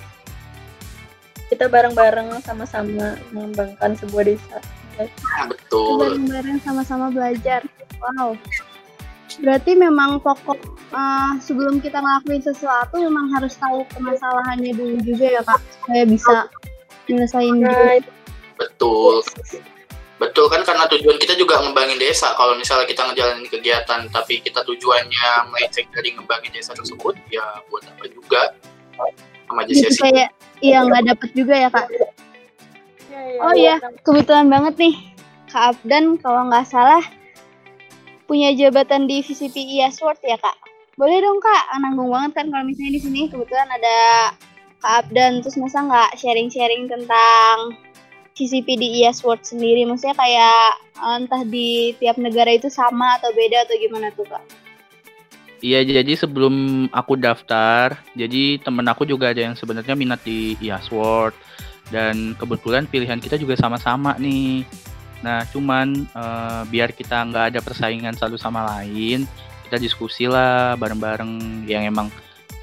Kita 1.45 1.69
bareng-bareng 1.69 2.41
sama-sama 2.41 3.21
mengembangkan 3.29 3.93
sebuah 4.01 4.25
desa. 4.25 4.57
Nah, 4.99 5.45
betul. 5.51 5.99
Bareng-bareng 5.99 6.59
sama-sama 6.63 7.11
belajar. 7.11 7.61
Wow. 7.99 8.39
Berarti 9.43 9.75
memang 9.75 10.23
pokok 10.23 10.75
uh, 10.95 11.33
sebelum 11.43 11.83
kita 11.83 11.99
ngelakuin 11.99 12.43
sesuatu 12.43 12.95
memang 13.03 13.27
harus 13.35 13.55
tahu 13.59 13.83
permasalahannya 13.91 14.71
dulu 14.75 14.97
juga 15.03 15.25
ya 15.27 15.41
kak 15.43 15.59
supaya 15.59 16.03
bisa 16.07 16.35
nyelesain 17.11 17.61
right. 17.61 18.05
betul 18.57 19.21
betul 20.15 20.47
kan 20.47 20.63
karena 20.63 20.87
tujuan 20.87 21.19
kita 21.19 21.35
juga 21.35 21.59
ngembangin 21.59 21.99
desa 21.99 22.31
kalau 22.39 22.55
misalnya 22.55 22.87
kita 22.87 23.03
ngejalanin 23.03 23.47
kegiatan 23.51 24.07
tapi 24.09 24.39
kita 24.39 24.63
tujuannya 24.63 25.31
melenceng 25.51 25.85
dari 25.91 26.15
ngembangin 26.15 26.55
desa 26.55 26.71
tersebut 26.71 27.19
ya 27.27 27.43
buat 27.67 27.83
apa 27.83 28.05
juga 28.07 28.55
sama 29.45 29.67
aja 29.67 29.73
sih 29.75 29.91
kayak 29.99 30.31
iya 30.63 30.87
nggak 30.87 31.03
dapet 31.13 31.29
juga 31.35 31.53
ya 31.59 31.67
kak 31.67 31.85
oh 33.41 33.53
iya 33.55 33.81
kebetulan 34.03 34.47
banget 34.47 34.75
nih. 34.79 34.95
Kak 35.51 35.79
Abdan 35.79 36.19
kalau 36.19 36.51
nggak 36.51 36.67
salah 36.67 37.03
punya 38.25 38.51
jabatan 38.57 39.05
di 39.05 39.21
VCP 39.21 39.55
IAS 39.77 40.01
World 40.01 40.19
ya 40.25 40.35
kak? 40.35 40.57
Boleh 40.95 41.19
dong 41.19 41.39
kak, 41.43 41.63
nanggung 41.79 42.07
banget 42.07 42.31
kan 42.39 42.45
kalau 42.51 42.63
misalnya 42.63 42.97
di 42.97 43.01
sini. 43.03 43.21
Kebetulan 43.27 43.67
ada 43.67 43.97
Kak 44.85 45.09
Abdan, 45.09 45.41
terus 45.41 45.57
masa 45.57 45.81
nggak 45.81 46.13
sharing-sharing 46.19 46.85
tentang 46.85 47.73
CCP 48.37 48.67
di 48.77 48.87
IAS 49.01 49.23
sendiri? 49.23 49.81
Maksudnya 49.87 50.13
kayak 50.13 50.77
eh, 51.01 51.15
entah 51.17 51.41
di 51.41 51.95
tiap 51.97 52.21
negara 52.21 52.53
itu 52.53 52.69
sama 52.69 53.17
atau 53.17 53.33
beda 53.33 53.65
atau 53.65 53.75
gimana 53.81 54.13
tuh 54.13 54.27
kak? 54.29 54.43
Iya, 55.65 55.81
jadi 55.81 56.13
sebelum 56.13 56.87
aku 56.93 57.17
daftar, 57.17 57.97
jadi 58.13 58.61
temen 58.61 58.85
aku 58.85 59.07
juga 59.09 59.33
ada 59.33 59.41
yang 59.41 59.57
sebenarnya 59.57 59.97
minat 59.97 60.21
di 60.21 60.53
IAS 60.61 60.93
dan 61.93 62.33
kebetulan 62.37 62.89
pilihan 62.89 63.21
kita 63.21 63.37
juga 63.37 63.53
sama-sama 63.57 64.17
nih. 64.17 64.65
Nah, 65.21 65.41
cuman 65.49 66.05
uh, 66.13 66.61
biar 66.69 66.93
kita 66.93 67.25
nggak 67.25 67.45
ada 67.55 67.59
persaingan 67.61 68.13
satu 68.13 68.37
sama 68.37 68.61
lain, 68.77 69.25
kita 69.65 69.81
diskusi 69.81 70.29
lah 70.29 70.77
bareng-bareng 70.77 71.65
yang 71.65 71.85
emang 71.89 72.13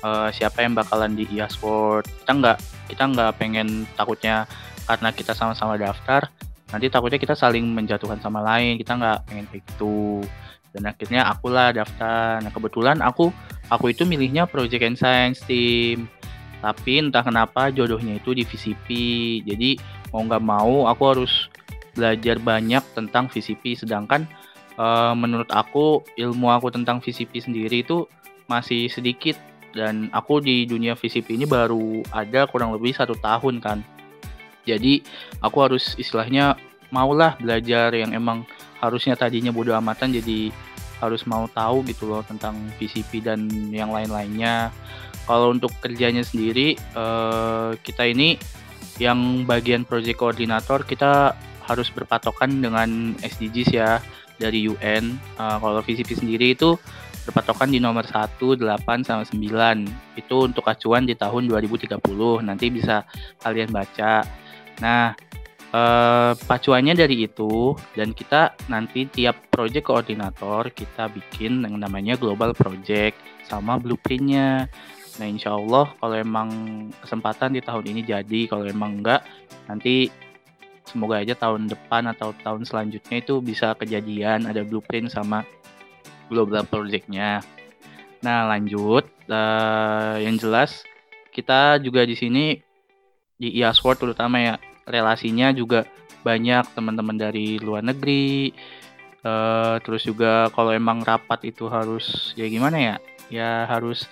uh, 0.06 0.30
siapa 0.30 0.62
yang 0.62 0.74
bakalan 0.78 1.14
di 1.18 1.26
World 1.62 2.06
kita 2.22 2.32
nggak 2.34 2.58
kita 2.90 3.02
nggak 3.10 3.30
pengen 3.38 3.88
takutnya 3.98 4.46
karena 4.86 5.08
kita 5.14 5.32
sama-sama 5.32 5.78
daftar 5.78 6.30
nanti 6.72 6.88
takutnya 6.88 7.20
kita 7.20 7.36
saling 7.36 7.68
menjatuhkan 7.68 8.18
sama 8.18 8.40
lain. 8.40 8.80
Kita 8.80 8.96
nggak 8.96 9.18
pengen 9.28 9.46
kayak 9.52 9.62
gitu. 9.68 10.24
Dan 10.72 10.88
akhirnya 10.88 11.28
aku 11.28 11.52
lah 11.52 11.68
daftar. 11.70 12.40
Nah 12.40 12.48
kebetulan 12.48 12.98
aku 13.04 13.28
aku 13.68 13.92
itu 13.92 14.08
milihnya 14.08 14.48
Project 14.48 14.82
and 14.82 14.96
Science 14.96 15.44
Team 15.44 16.08
tapi 16.62 17.02
entah 17.02 17.26
kenapa 17.26 17.74
jodohnya 17.74 18.22
itu 18.22 18.32
di 18.32 18.46
VCP 18.46 18.86
jadi 19.42 19.76
mau 20.14 20.22
nggak 20.22 20.44
mau 20.46 20.86
aku 20.86 21.02
harus 21.10 21.50
belajar 21.92 22.38
banyak 22.38 22.80
tentang 22.94 23.26
VCP 23.26 23.76
sedangkan 23.82 24.24
uh, 24.78 25.12
menurut 25.12 25.48
aku 25.52 26.00
ilmu 26.16 26.48
aku 26.52 26.72
tentang 26.72 27.02
VCP 27.02 27.42
sendiri 27.42 27.84
itu 27.84 28.06
masih 28.46 28.88
sedikit. 28.92 29.36
Dan 29.72 30.12
aku 30.12 30.44
di 30.44 30.68
dunia 30.68 30.92
VCP 30.92 31.32
ini 31.32 31.48
baru 31.48 32.04
ada 32.12 32.44
kurang 32.44 32.76
lebih 32.76 32.92
satu 32.92 33.16
tahun 33.16 33.64
kan. 33.64 33.80
Jadi 34.68 35.00
aku 35.40 35.56
harus 35.64 35.96
istilahnya 35.96 36.60
maulah 36.92 37.40
belajar 37.40 37.88
yang 37.96 38.12
emang 38.12 38.44
harusnya 38.84 39.16
tadinya 39.16 39.48
bodo 39.48 39.72
amatan 39.72 40.12
jadi 40.12 40.52
harus 41.00 41.24
mau 41.24 41.48
tahu 41.50 41.82
gitu 41.88 42.04
loh 42.04 42.20
tentang 42.22 42.54
VCP 42.76 43.24
dan 43.24 43.48
yang 43.72 43.90
lain-lainnya 43.90 44.68
kalau 45.26 45.54
untuk 45.54 45.70
kerjanya 45.78 46.26
sendiri 46.26 46.74
uh, 46.98 47.76
kita 47.80 48.08
ini 48.08 48.36
yang 49.00 49.48
bagian 49.48 49.88
project 49.88 50.20
koordinator 50.20 50.84
kita 50.84 51.32
harus 51.64 51.88
berpatokan 51.94 52.60
dengan 52.60 53.14
SDGs 53.22 53.70
ya 53.72 54.02
dari 54.36 54.66
UN. 54.66 55.16
Uh, 55.38 55.56
kalau 55.62 55.80
VCP 55.80 56.18
sendiri 56.18 56.58
itu 56.58 56.74
berpatokan 57.22 57.70
di 57.70 57.78
nomor 57.78 58.02
1, 58.02 58.34
8, 58.58 59.06
sama 59.06 59.22
9. 59.22 60.18
Itu 60.18 60.50
untuk 60.50 60.66
acuan 60.66 61.06
di 61.06 61.14
tahun 61.14 61.46
2030. 61.46 62.02
Nanti 62.42 62.66
bisa 62.74 63.06
kalian 63.38 63.70
baca. 63.70 64.26
Nah, 64.82 65.14
uh, 65.70 66.32
pacuannya 66.34 66.98
dari 66.98 67.30
itu 67.30 67.78
dan 67.94 68.10
kita 68.10 68.58
nanti 68.66 69.06
tiap 69.06 69.38
project 69.54 69.86
koordinator 69.86 70.74
kita 70.74 71.06
bikin 71.14 71.62
yang 71.62 71.78
namanya 71.78 72.18
global 72.18 72.50
project 72.52 73.18
sama 73.46 73.78
blueprintnya. 73.78 74.66
Nah, 75.20 75.26
insya 75.28 75.52
Allah 75.52 75.92
kalau 76.00 76.16
emang 76.16 76.48
kesempatan 77.04 77.52
di 77.52 77.60
tahun 77.60 77.84
ini 77.84 78.00
jadi, 78.06 78.40
kalau 78.48 78.64
emang 78.64 79.02
enggak 79.02 79.20
nanti 79.68 80.08
semoga 80.88 81.20
aja 81.22 81.36
tahun 81.38 81.70
depan 81.70 82.10
atau 82.10 82.34
tahun 82.42 82.66
selanjutnya 82.66 83.22
itu 83.22 83.38
bisa 83.38 83.72
kejadian 83.78 84.50
ada 84.50 84.66
blueprint 84.66 85.12
sama 85.12 85.46
global 86.32 86.64
projectnya. 86.66 87.44
Nah 88.24 88.48
lanjut, 88.48 89.06
uh, 89.28 90.16
yang 90.18 90.38
jelas 90.38 90.82
kita 91.32 91.80
juga 91.80 92.04
di 92.04 92.16
sini 92.16 92.44
di 93.36 93.58
IASWORD 93.58 93.98
terutama 94.06 94.38
ya 94.38 94.54
relasinya 94.86 95.50
juga 95.50 95.88
banyak 96.22 96.72
teman-teman 96.74 97.18
dari 97.18 97.58
luar 97.58 97.82
negeri. 97.82 98.54
Uh, 99.22 99.78
terus 99.86 100.02
juga 100.02 100.50
kalau 100.50 100.74
emang 100.74 101.06
rapat 101.06 101.54
itu 101.54 101.70
harus 101.70 102.34
ya 102.34 102.46
gimana 102.50 102.78
ya? 102.78 102.96
Ya 103.30 103.50
harus 103.70 104.10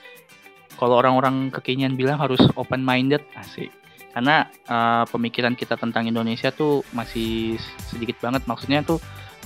kalau 0.80 0.96
orang-orang 0.96 1.52
kekinian 1.52 1.92
bilang 1.92 2.16
harus 2.16 2.40
open 2.56 2.80
minded 2.80 3.20
asik. 3.36 3.68
Karena 4.16 4.48
uh, 4.66 5.04
pemikiran 5.06 5.52
kita 5.52 5.76
tentang 5.76 6.08
Indonesia 6.08 6.48
tuh 6.48 6.80
masih 6.96 7.60
sedikit 7.84 8.16
banget. 8.24 8.48
Maksudnya 8.48 8.80
tuh 8.80 8.96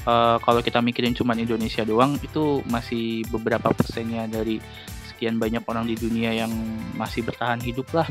uh, 0.06 0.38
kalau 0.38 0.62
kita 0.62 0.78
mikirin 0.78 1.12
cuma 1.12 1.34
Indonesia 1.34 1.82
doang 1.82 2.16
itu 2.22 2.62
masih 2.70 3.26
beberapa 3.34 3.74
persennya 3.74 4.30
dari 4.30 4.62
sekian 5.10 5.36
banyak 5.42 5.66
orang 5.66 5.90
di 5.90 5.98
dunia 5.98 6.32
yang 6.32 6.54
masih 6.94 7.26
bertahan 7.26 7.58
hidup 7.60 7.90
lah. 7.92 8.06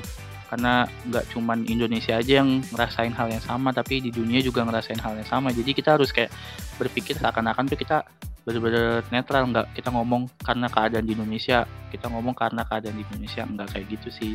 Karena 0.52 0.86
nggak 1.10 1.34
cuman 1.34 1.66
Indonesia 1.66 2.20
aja 2.20 2.46
yang 2.46 2.62
ngerasain 2.70 3.16
hal 3.16 3.32
yang 3.34 3.42
sama 3.42 3.74
tapi 3.74 4.04
di 4.04 4.14
dunia 4.14 4.38
juga 4.44 4.62
ngerasain 4.68 5.02
hal 5.02 5.18
yang 5.18 5.26
sama. 5.26 5.50
Jadi 5.50 5.72
kita 5.74 5.98
harus 5.98 6.14
kayak 6.14 6.30
berpikir 6.78 7.18
seakan-akan 7.18 7.72
tuh 7.72 7.80
kita 7.80 8.06
benar-benar 8.44 9.08
netral 9.08 9.48
nggak 9.50 9.68
kita 9.72 9.90
ngomong 9.92 10.28
karena 10.44 10.68
keadaan 10.68 11.08
di 11.08 11.16
Indonesia 11.16 11.64
kita 11.90 12.12
ngomong 12.12 12.36
karena 12.36 12.68
keadaan 12.68 13.00
di 13.00 13.04
Indonesia 13.08 13.48
nggak 13.48 13.68
kayak 13.72 13.86
gitu 13.88 14.10
sih 14.12 14.34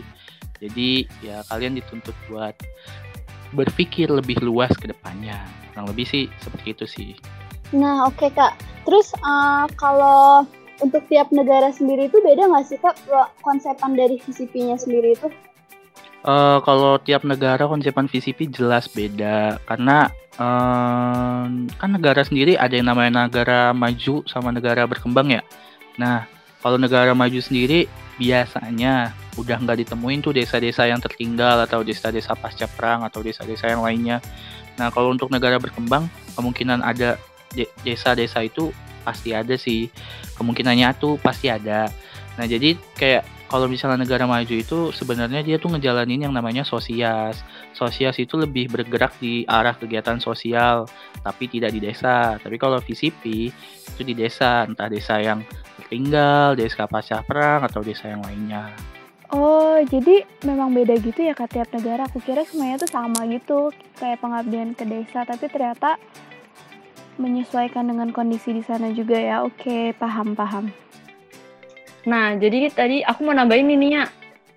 jadi 0.59 1.07
ya 1.23 1.47
kalian 1.47 1.79
dituntut 1.79 2.14
buat 2.27 2.55
berpikir 3.55 4.11
lebih 4.12 4.42
luas 4.44 4.73
ke 4.77 4.90
depannya. 4.90 5.38
Kurang 5.73 5.88
lebih 5.88 6.05
sih 6.05 6.25
seperti 6.42 6.75
itu 6.75 6.85
sih. 6.85 7.11
Nah 7.73 8.09
oke 8.09 8.18
okay, 8.18 8.31
kak. 8.35 8.59
Terus 8.85 9.14
uh, 9.23 9.68
kalau 9.79 10.44
untuk 10.83 11.03
tiap 11.11 11.31
negara 11.35 11.71
sendiri 11.75 12.11
itu 12.11 12.18
beda 12.23 12.49
nggak 12.49 12.66
sih 12.66 12.79
kak 12.81 12.97
konsepan 13.42 13.94
dari 13.94 14.18
VCP-nya 14.21 14.77
sendiri 14.77 15.14
itu? 15.14 15.29
Uh, 16.27 16.59
kalau 16.66 16.99
tiap 16.99 17.23
negara 17.23 17.62
konsepan 17.71 18.11
VCP 18.11 18.51
jelas 18.51 18.90
beda 18.90 19.62
karena 19.71 20.11
uh, 20.38 21.44
kan 21.77 21.90
negara 21.90 22.22
sendiri 22.24 22.55
ada 22.55 22.72
yang 22.79 22.88
namanya 22.88 23.27
negara 23.27 23.74
maju 23.74 24.24
sama 24.24 24.55
negara 24.55 24.87
berkembang 24.87 25.35
ya. 25.35 25.42
Nah 25.98 26.24
kalau 26.62 26.79
negara 26.79 27.12
maju 27.12 27.38
sendiri 27.38 27.87
biasanya 28.18 29.14
udah 29.38 29.62
nggak 29.62 29.87
ditemuin 29.87 30.18
tuh 30.22 30.35
desa-desa 30.35 30.90
yang 30.90 30.98
tertinggal 30.98 31.62
atau 31.62 31.87
desa-desa 31.87 32.35
pasca 32.35 32.66
perang 32.66 33.07
atau 33.07 33.22
desa-desa 33.22 33.70
yang 33.70 33.83
lainnya. 33.83 34.18
Nah 34.79 34.90
kalau 34.90 35.14
untuk 35.14 35.31
negara 35.31 35.59
berkembang 35.59 36.11
kemungkinan 36.35 36.83
ada 36.83 37.18
desa-desa 37.87 38.42
itu 38.42 38.74
pasti 39.07 39.33
ada 39.33 39.55
sih 39.55 39.88
kemungkinannya 40.35 40.90
tuh 40.98 41.14
pasti 41.22 41.46
ada. 41.51 41.87
Nah 42.35 42.44
jadi 42.46 42.74
kayak 42.98 43.38
kalau 43.49 43.65
misalnya 43.65 44.05
negara 44.05 44.29
maju 44.29 44.53
itu 44.53 44.93
sebenarnya 44.93 45.41
dia 45.41 45.57
tuh 45.57 45.73
ngejalanin 45.73 46.29
yang 46.29 46.35
namanya 46.37 46.69
sosias. 46.69 47.41
Sosias 47.73 48.21
itu 48.21 48.37
lebih 48.37 48.69
bergerak 48.69 49.17
di 49.17 49.49
arah 49.49 49.73
kegiatan 49.73 50.21
sosial, 50.21 50.85
tapi 51.25 51.49
tidak 51.49 51.73
di 51.73 51.81
desa. 51.81 52.37
Tapi 52.37 52.61
kalau 52.61 52.77
VCP 52.85 53.49
itu 53.97 54.03
di 54.05 54.13
desa, 54.13 54.69
entah 54.69 54.93
desa 54.93 55.17
yang 55.17 55.41
tertinggal, 55.81 56.61
desa 56.61 56.85
pasca 56.85 57.25
perang, 57.25 57.65
atau 57.65 57.81
desa 57.81 58.13
yang 58.13 58.21
lainnya. 58.21 58.69
Oh, 59.33 59.77
jadi 59.81 60.25
memang 60.45 60.73
beda 60.73 61.01
gitu 61.01 61.21
ya 61.21 61.33
kak 61.33 61.53
tiap 61.53 61.69
negara. 61.73 62.05
Aku 62.09 62.21
kira 62.21 62.45
semuanya 62.45 62.85
tuh 62.85 62.93
sama 62.93 63.25
gitu, 63.33 63.73
kayak 63.97 64.21
pengabdian 64.21 64.77
ke 64.77 64.85
desa, 64.85 65.25
tapi 65.25 65.49
ternyata 65.49 65.97
menyesuaikan 67.17 67.89
dengan 67.89 68.13
kondisi 68.13 68.53
di 68.53 68.61
sana 68.61 68.93
juga 68.93 69.17
ya. 69.17 69.41
Oke, 69.45 69.97
paham-paham. 69.97 70.88
Nah, 72.09 72.40
jadi 72.40 72.73
tadi 72.73 73.05
aku 73.05 73.21
mau 73.29 73.37
nambahin 73.37 73.68
ini 73.68 74.01
ya. 74.01 74.09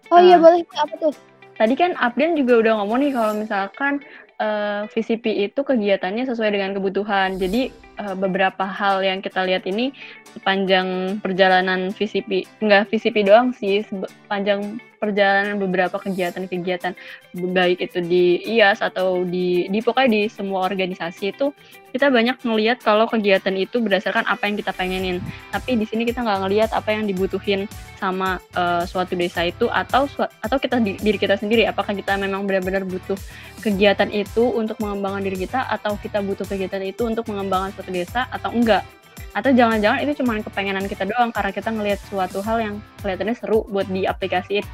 Oh 0.08 0.24
iya 0.24 0.40
Ah. 0.40 0.42
boleh 0.42 0.64
apa 0.72 0.96
tuh? 0.96 1.14
Tadi 1.60 1.74
kan 1.76 1.94
Abden 2.00 2.40
juga 2.40 2.58
udah 2.64 2.74
ngomong 2.80 2.98
nih 3.04 3.12
kalau 3.12 3.34
misalkan 3.36 4.00
eh, 4.42 4.88
VCP 4.90 5.52
itu 5.52 5.62
kegiatannya 5.62 6.26
sesuai 6.26 6.50
dengan 6.50 6.72
kebutuhan. 6.74 7.38
Jadi 7.38 7.70
eh, 7.98 8.16
beberapa 8.16 8.64
hal 8.64 9.04
yang 9.04 9.20
kita 9.20 9.44
lihat 9.44 9.68
ini 9.68 9.92
sepanjang 10.32 11.20
perjalanan 11.20 11.92
VCP, 11.92 12.48
enggak 12.64 12.88
VCP 12.88 13.28
doang 13.28 13.52
sih, 13.52 13.84
sepanjang 13.84 14.80
perjalanan 15.02 15.58
beberapa 15.58 15.98
kegiatan-kegiatan 15.98 16.94
baik 17.34 17.82
itu 17.82 18.06
di 18.06 18.38
IAS 18.46 18.86
atau 18.86 19.26
di 19.26 19.66
di 19.66 19.82
pokoknya 19.82 20.10
di 20.14 20.22
semua 20.30 20.62
organisasi 20.70 21.34
itu 21.34 21.50
kita 21.92 22.08
banyak 22.08 22.40
ngelihat 22.46 22.80
kalau 22.80 23.10
kegiatan 23.10 23.52
itu 23.58 23.82
berdasarkan 23.82 24.24
apa 24.30 24.48
yang 24.48 24.56
kita 24.56 24.72
pengenin. 24.72 25.18
Tapi 25.52 25.76
di 25.76 25.84
sini 25.90 26.08
kita 26.08 26.24
nggak 26.24 26.40
ngelihat 26.48 26.70
apa 26.72 26.94
yang 26.94 27.10
dibutuhin 27.10 27.66
sama 27.98 28.38
eh, 28.54 28.86
suatu 28.86 29.18
desa 29.18 29.44
itu 29.44 29.66
atau 29.68 30.06
atau 30.40 30.58
kita 30.62 30.78
di- 30.80 31.02
diri 31.02 31.18
kita 31.18 31.36
sendiri 31.36 31.66
apakah 31.66 31.98
kita 31.98 32.16
memang 32.16 32.46
benar-benar 32.46 32.86
butuh 32.86 33.18
kegiatan 33.60 34.08
itu 34.14 34.54
untuk 34.54 34.80
mengembangkan 34.80 35.22
diri 35.26 35.44
kita 35.44 35.66
atau 35.68 35.98
kita 35.98 36.24
butuh 36.24 36.46
kegiatan 36.46 36.82
itu 36.82 37.06
untuk 37.06 37.28
mengembangkan 37.28 37.74
suatu 37.76 37.91
desa 37.92 38.28
atau 38.32 38.52
enggak 38.52 38.84
atau 39.32 39.48
jangan-jangan 39.56 40.04
itu 40.04 40.24
cuma 40.24 40.36
kepengenan 40.44 40.92
kita 40.92 41.08
doang 41.08 41.32
karena 41.32 41.52
kita 41.56 41.70
ngelihat 41.72 42.00
suatu 42.12 42.44
hal 42.44 42.60
yang 42.60 42.76
kelihatannya 43.00 43.36
seru 43.40 43.64
buat 43.72 43.88
diaplikasiin 43.88 44.68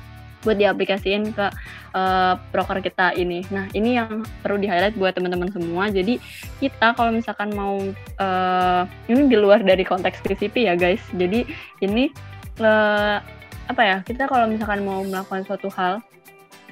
buat 0.45 0.58
diaplikasiin 0.58 1.34
ke 1.34 1.45
eh, 1.97 2.34
proker 2.53 2.80
kita 2.80 3.17
ini. 3.17 3.43
Nah, 3.49 3.67
ini 3.73 3.97
yang 3.97 4.23
perlu 4.45 4.62
di 4.62 4.69
highlight 4.69 4.95
buat 4.95 5.17
teman-teman 5.17 5.49
semua. 5.49 5.89
Jadi 5.89 6.21
kita 6.62 6.93
kalau 6.93 7.12
misalkan 7.12 7.51
mau 7.51 7.82
eh, 8.21 8.82
ini 9.10 9.27
di 9.27 9.38
luar 9.38 9.65
dari 9.65 9.82
konteks 9.82 10.21
PCP 10.21 10.69
ya 10.69 10.77
guys. 10.77 11.01
Jadi 11.12 11.43
ini 11.82 12.13
eh, 12.62 13.17
apa 13.67 13.82
ya? 13.84 13.97
Kita 14.06 14.30
kalau 14.30 14.47
misalkan 14.47 14.86
mau 14.86 15.01
melakukan 15.03 15.43
suatu 15.43 15.67
hal, 15.73 15.99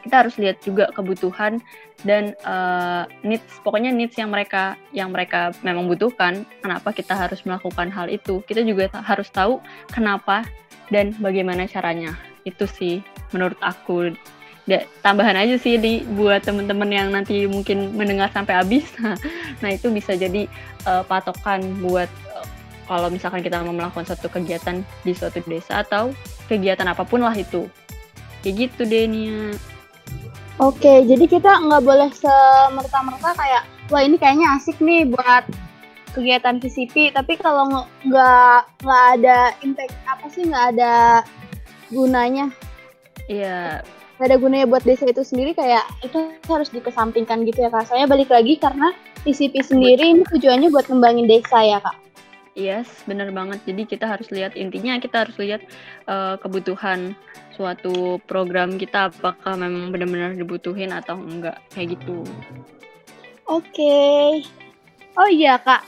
kita 0.05 0.21
harus 0.21 0.37
lihat 0.37 0.61
juga 0.61 0.93
kebutuhan 0.93 1.57
dan 2.05 2.37
eh, 2.37 3.03
needs. 3.25 3.49
Pokoknya 3.65 3.89
needs 3.89 4.13
yang 4.15 4.29
mereka 4.29 4.77
yang 4.93 5.09
mereka 5.09 5.51
memang 5.65 5.89
butuhkan. 5.89 6.45
Kenapa 6.61 6.93
kita 6.93 7.17
harus 7.17 7.41
melakukan 7.41 7.89
hal 7.89 8.07
itu? 8.13 8.45
Kita 8.45 8.61
juga 8.61 8.93
harus 9.01 9.27
tahu 9.33 9.57
kenapa 9.89 10.45
dan 10.93 11.17
bagaimana 11.17 11.65
caranya. 11.65 12.13
Itu 12.45 12.69
sih 12.69 13.01
menurut 13.33 13.57
aku 13.65 14.13
Da- 14.65 14.81
tambahan 15.05 15.37
aja 15.37 15.61
sih 15.61 15.77
di 15.77 16.01
buat 16.17 16.41
temen-temen 16.41 16.89
yang 16.89 17.13
nanti 17.13 17.45
mungkin 17.45 17.93
mendengar 17.93 18.33
sampai 18.33 18.57
habis 18.57 18.89
nah 19.61 19.69
itu 19.69 19.93
bisa 19.93 20.17
jadi 20.17 20.49
eh, 20.89 21.03
patokan 21.05 21.61
buat 21.85 22.09
eh, 22.09 22.47
kalau 22.89 23.13
misalkan 23.13 23.45
kita 23.45 23.61
mau 23.61 23.77
melakukan 23.77 24.09
suatu 24.09 24.25
kegiatan 24.25 24.81
di 25.05 25.13
suatu 25.13 25.37
desa 25.45 25.85
atau 25.85 26.17
kegiatan 26.49 26.89
apa 26.89 27.05
pun 27.05 27.21
lah 27.21 27.37
itu 27.37 27.69
kayak 28.41 28.73
gitu 28.73 28.89
deh 28.89 29.05
Nia 29.05 29.53
Oke, 30.55 31.03
jadi 31.03 31.27
kita 31.27 31.51
nggak 31.67 31.83
boleh 31.83 32.07
semerta-merta 32.15 33.35
kayak, 33.35 33.67
wah 33.91 33.99
ini 33.99 34.15
kayaknya 34.15 34.55
asik 34.55 34.79
nih 34.79 35.03
buat 35.03 35.43
kegiatan 36.15 36.63
VCP, 36.63 37.11
tapi 37.11 37.35
kalau 37.35 37.67
nggak 38.07 38.59
nggak 38.79 39.03
ada 39.19 39.51
impact 39.67 39.91
apa 40.07 40.25
sih 40.31 40.47
nggak 40.47 40.79
ada 40.79 41.27
gunanya, 41.91 42.47
iya 43.27 43.83
nggak 44.15 44.31
ada 44.31 44.37
gunanya 44.39 44.63
buat 44.63 44.79
desa 44.87 45.03
itu 45.11 45.27
sendiri 45.27 45.51
kayak 45.51 45.83
itu 45.99 46.31
harus 46.47 46.71
dikesampingkan 46.71 47.43
gitu 47.43 47.67
ya 47.67 47.69
kak. 47.69 47.91
Soalnya 47.91 48.15
balik 48.15 48.31
lagi 48.31 48.55
karena 48.55 48.95
VCP 49.27 49.59
sendiri 49.59 50.15
ini 50.15 50.23
tujuannya 50.23 50.71
buat 50.71 50.87
ngembangin 50.87 51.27
desa 51.27 51.67
ya 51.67 51.83
kak. 51.83 52.04
Yes, 52.55 52.87
bener 53.03 53.35
banget. 53.35 53.59
Jadi 53.67 53.83
kita 53.83 54.07
harus 54.07 54.31
lihat 54.31 54.55
intinya 54.55 54.95
kita 54.95 55.27
harus 55.27 55.35
lihat 55.35 55.59
eh, 56.07 56.35
kebutuhan 56.39 57.11
suatu 57.51 58.23
program 58.23 58.79
kita 58.79 59.11
apakah 59.11 59.59
memang 59.59 59.91
benar-benar 59.91 60.39
dibutuhin 60.39 60.95
atau 60.95 61.19
enggak 61.19 61.59
kayak 61.75 61.99
gitu. 61.99 62.23
Oke. 63.51 64.39
Oh 65.19 65.27
iya 65.27 65.59
kak, 65.59 65.83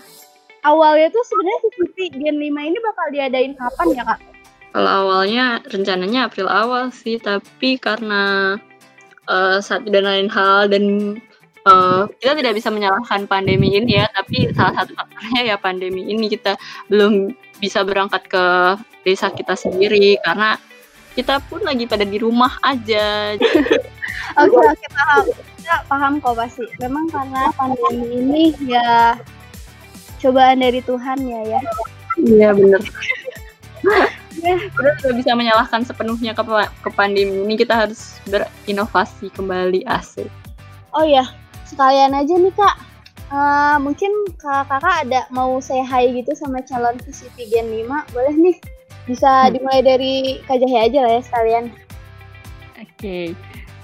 awalnya 0.64 1.08
tuh 1.12 1.24
sebenarnya 1.24 1.60
VCP 1.64 1.98
Gen 2.20 2.38
5 2.40 2.68
ini 2.68 2.78
bakal 2.80 3.06
diadain 3.16 3.54
kapan 3.56 3.88
ya 3.96 4.04
kak? 4.04 4.20
Kalau 4.76 4.92
awalnya 5.08 5.64
rencananya 5.72 6.28
April 6.28 6.52
awal 6.52 6.92
sih, 6.92 7.16
tapi 7.16 7.80
karena 7.80 8.56
eh, 9.32 9.60
satu 9.64 9.88
dan 9.88 10.04
lain 10.04 10.28
hal 10.28 10.68
dan 10.68 11.16
eh, 11.68 12.02
kita 12.24 12.34
tidak 12.40 12.54
bisa 12.56 12.70
menyalahkan 12.72 13.28
pandemi 13.28 13.76
ini 13.76 14.00
ya, 14.00 14.08
tapi 14.16 14.50
salah 14.56 14.84
satu 14.84 14.96
faktornya 14.96 15.42
ya 15.44 15.56
pandemi 15.60 16.08
ini 16.08 16.32
kita 16.32 16.56
belum 16.88 17.36
bisa 17.60 17.84
berangkat 17.84 18.24
ke 18.32 18.46
desa 19.04 19.32
kita 19.34 19.56
sendiri 19.56 20.20
karena 20.24 20.56
kita 21.18 21.42
pun 21.50 21.66
lagi 21.66 21.90
pada 21.90 22.06
di 22.06 22.22
rumah 22.22 22.62
aja. 22.62 23.34
Oke 24.38 24.54
oke 24.54 24.88
paham. 24.94 25.26
Kita 25.58 25.76
paham 25.88 26.14
kok 26.22 26.36
pasti. 26.38 26.66
Memang 26.84 27.10
karena 27.10 27.50
pandemi 27.58 28.06
ini 28.22 28.44
ya 28.70 29.18
cobaan 30.22 30.62
dari 30.62 30.84
Tuhan 30.84 31.18
ya 31.26 31.42
ya. 31.58 31.62
Iya 32.22 32.50
bener. 32.54 32.82
Kita 34.38 34.90
tidak 35.02 35.16
bisa 35.18 35.32
menyalahkan 35.34 35.82
sepenuhnya 35.90 36.38
ke, 36.38 36.44
ke 36.86 36.90
pandemi 36.94 37.42
ini. 37.46 37.56
Kita 37.58 37.88
harus 37.88 38.22
berinovasi 38.30 39.34
kembali 39.34 39.88
asik. 39.90 40.30
Oh 40.94 41.06
ya 41.08 41.26
sekalian 41.68 42.16
aja 42.16 42.34
nih 42.34 42.54
kak. 42.56 42.76
Eh, 43.28 43.78
mungkin 43.84 44.12
kak 44.40 44.72
kakak 44.72 45.04
ada 45.04 45.28
mau 45.30 45.60
say 45.60 45.84
hi 45.84 46.08
gitu 46.16 46.32
sama 46.32 46.64
calon 46.64 46.96
VCP 47.04 47.52
Gen 47.52 47.68
5 47.68 48.08
boleh 48.16 48.36
nih 48.40 48.56
bisa 49.04 49.48
Hmm. 49.48 49.52
dimulai 49.56 49.84
dari 49.84 50.14
Kak 50.44 50.60
Jahe 50.60 50.88
aja 50.88 51.00
lah 51.04 51.12
ya 51.16 51.22
sekalian. 51.24 51.66
Oke, 52.78 53.36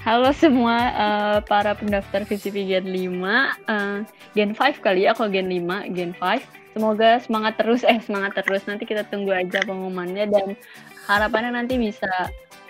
halo 0.02 0.32
semua 0.32 0.76
eh, 0.96 1.38
para 1.44 1.76
pendaftar 1.76 2.24
VCP 2.24 2.68
Gen 2.68 2.88
5, 2.88 3.52
eh, 3.68 3.98
Gen 4.32 4.52
5 4.56 4.80
kali 4.80 5.08
ya, 5.08 5.12
kalau 5.12 5.32
Gen 5.32 5.48
5, 5.48 5.88
Gen 5.92 6.12
5. 6.16 6.44
Semoga 6.74 7.22
semangat 7.22 7.54
terus, 7.62 7.86
eh 7.86 8.02
semangat 8.02 8.34
terus, 8.42 8.66
nanti 8.66 8.84
kita 8.84 9.06
tunggu 9.06 9.30
aja 9.30 9.62
pengumumannya 9.62 10.26
dan 10.26 10.58
harapannya 11.06 11.54
nanti 11.54 11.78
bisa 11.78 12.10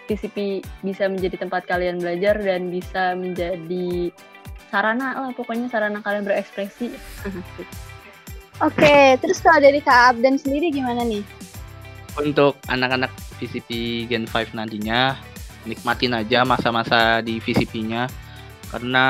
VCP 0.04 0.60
bisa 0.84 1.08
menjadi 1.08 1.40
tempat 1.48 1.64
kalian 1.64 2.04
belajar 2.04 2.36
dan 2.36 2.68
bisa 2.68 3.16
menjadi 3.16 4.12
sarana 4.74 5.14
lah, 5.22 5.32
pokoknya 5.38 5.70
sarana 5.70 6.02
kalian 6.02 6.26
berekspresi. 6.26 6.90
Oke, 8.66 9.22
terus 9.22 9.38
kalau 9.38 9.62
dari 9.62 9.78
Kak 9.78 10.18
Abdan 10.18 10.42
sendiri 10.42 10.74
gimana 10.74 11.06
nih? 11.06 11.22
Untuk 12.18 12.58
anak-anak 12.66 13.14
VCP 13.38 13.70
Gen 14.10 14.26
5 14.26 14.58
nantinya, 14.58 15.14
nikmatin 15.70 16.18
aja 16.18 16.42
masa-masa 16.42 17.22
di 17.22 17.38
VCP-nya. 17.38 18.10
Karena 18.74 19.06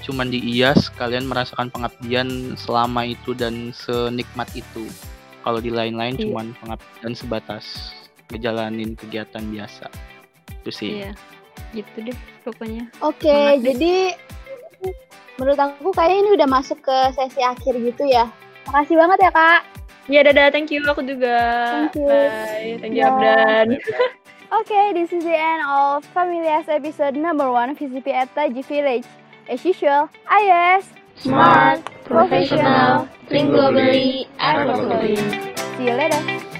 cuman 0.00 0.32
di 0.32 0.40
IAS 0.56 0.88
kalian 0.96 1.28
merasakan 1.28 1.68
pengabdian 1.68 2.56
selama 2.56 3.04
itu 3.04 3.36
dan 3.36 3.76
senikmat 3.76 4.48
itu. 4.56 4.88
Kalau 5.44 5.60
di 5.60 5.68
lain-lain 5.68 6.16
Iya. 6.16 6.24
cuman 6.32 6.56
pengabdian 6.56 7.12
sebatas 7.12 7.92
ngejalanin 8.32 8.96
kegiatan 8.96 9.44
biasa. 9.44 9.92
Itu 10.64 10.70
sih. 10.72 11.04
Iya, 11.04 11.12
gitu 11.76 12.08
deh 12.08 12.16
pokoknya. 12.40 12.88
Oke, 13.04 13.28
Semangat 13.28 13.76
deh. 13.76 14.08
Jadi 14.82 14.90
menurut 15.38 15.58
aku 15.58 15.90
kayaknya 15.94 16.18
ini 16.26 16.30
udah 16.34 16.48
masuk 16.50 16.78
ke 16.82 16.96
sesi 17.14 17.40
akhir 17.40 17.78
gitu 17.78 18.04
ya. 18.10 18.26
Makasih 18.66 18.98
banget 18.98 19.18
ya 19.22 19.30
kak. 19.30 19.60
Ya 20.10 20.20
dadah, 20.26 20.50
thank 20.50 20.74
you 20.74 20.82
aku 20.82 21.06
juga. 21.06 21.38
Thank 21.70 21.94
you. 21.94 22.10
Bye, 22.10 22.74
thank 22.82 22.94
you. 22.98 23.06
Abdan. 23.06 23.68
Okay, 24.52 24.92
this 24.92 25.08
is 25.16 25.24
the 25.24 25.32
end 25.32 25.64
of 25.64 26.04
Familias 26.12 26.68
episode 26.68 27.16
number 27.16 27.48
one 27.48 27.72
VCP 27.72 28.12
at 28.12 28.28
Taji 28.36 28.60
Village. 28.60 29.08
As 29.48 29.64
usual, 29.64 30.12
IOS, 30.28 30.92
smart, 31.16 31.80
professional, 32.04 33.08
think 33.32 33.48
globally, 33.48 34.28
and 34.36 34.68
locally. 34.68 35.16
See 35.80 35.88
you 35.88 35.96
later. 35.96 36.51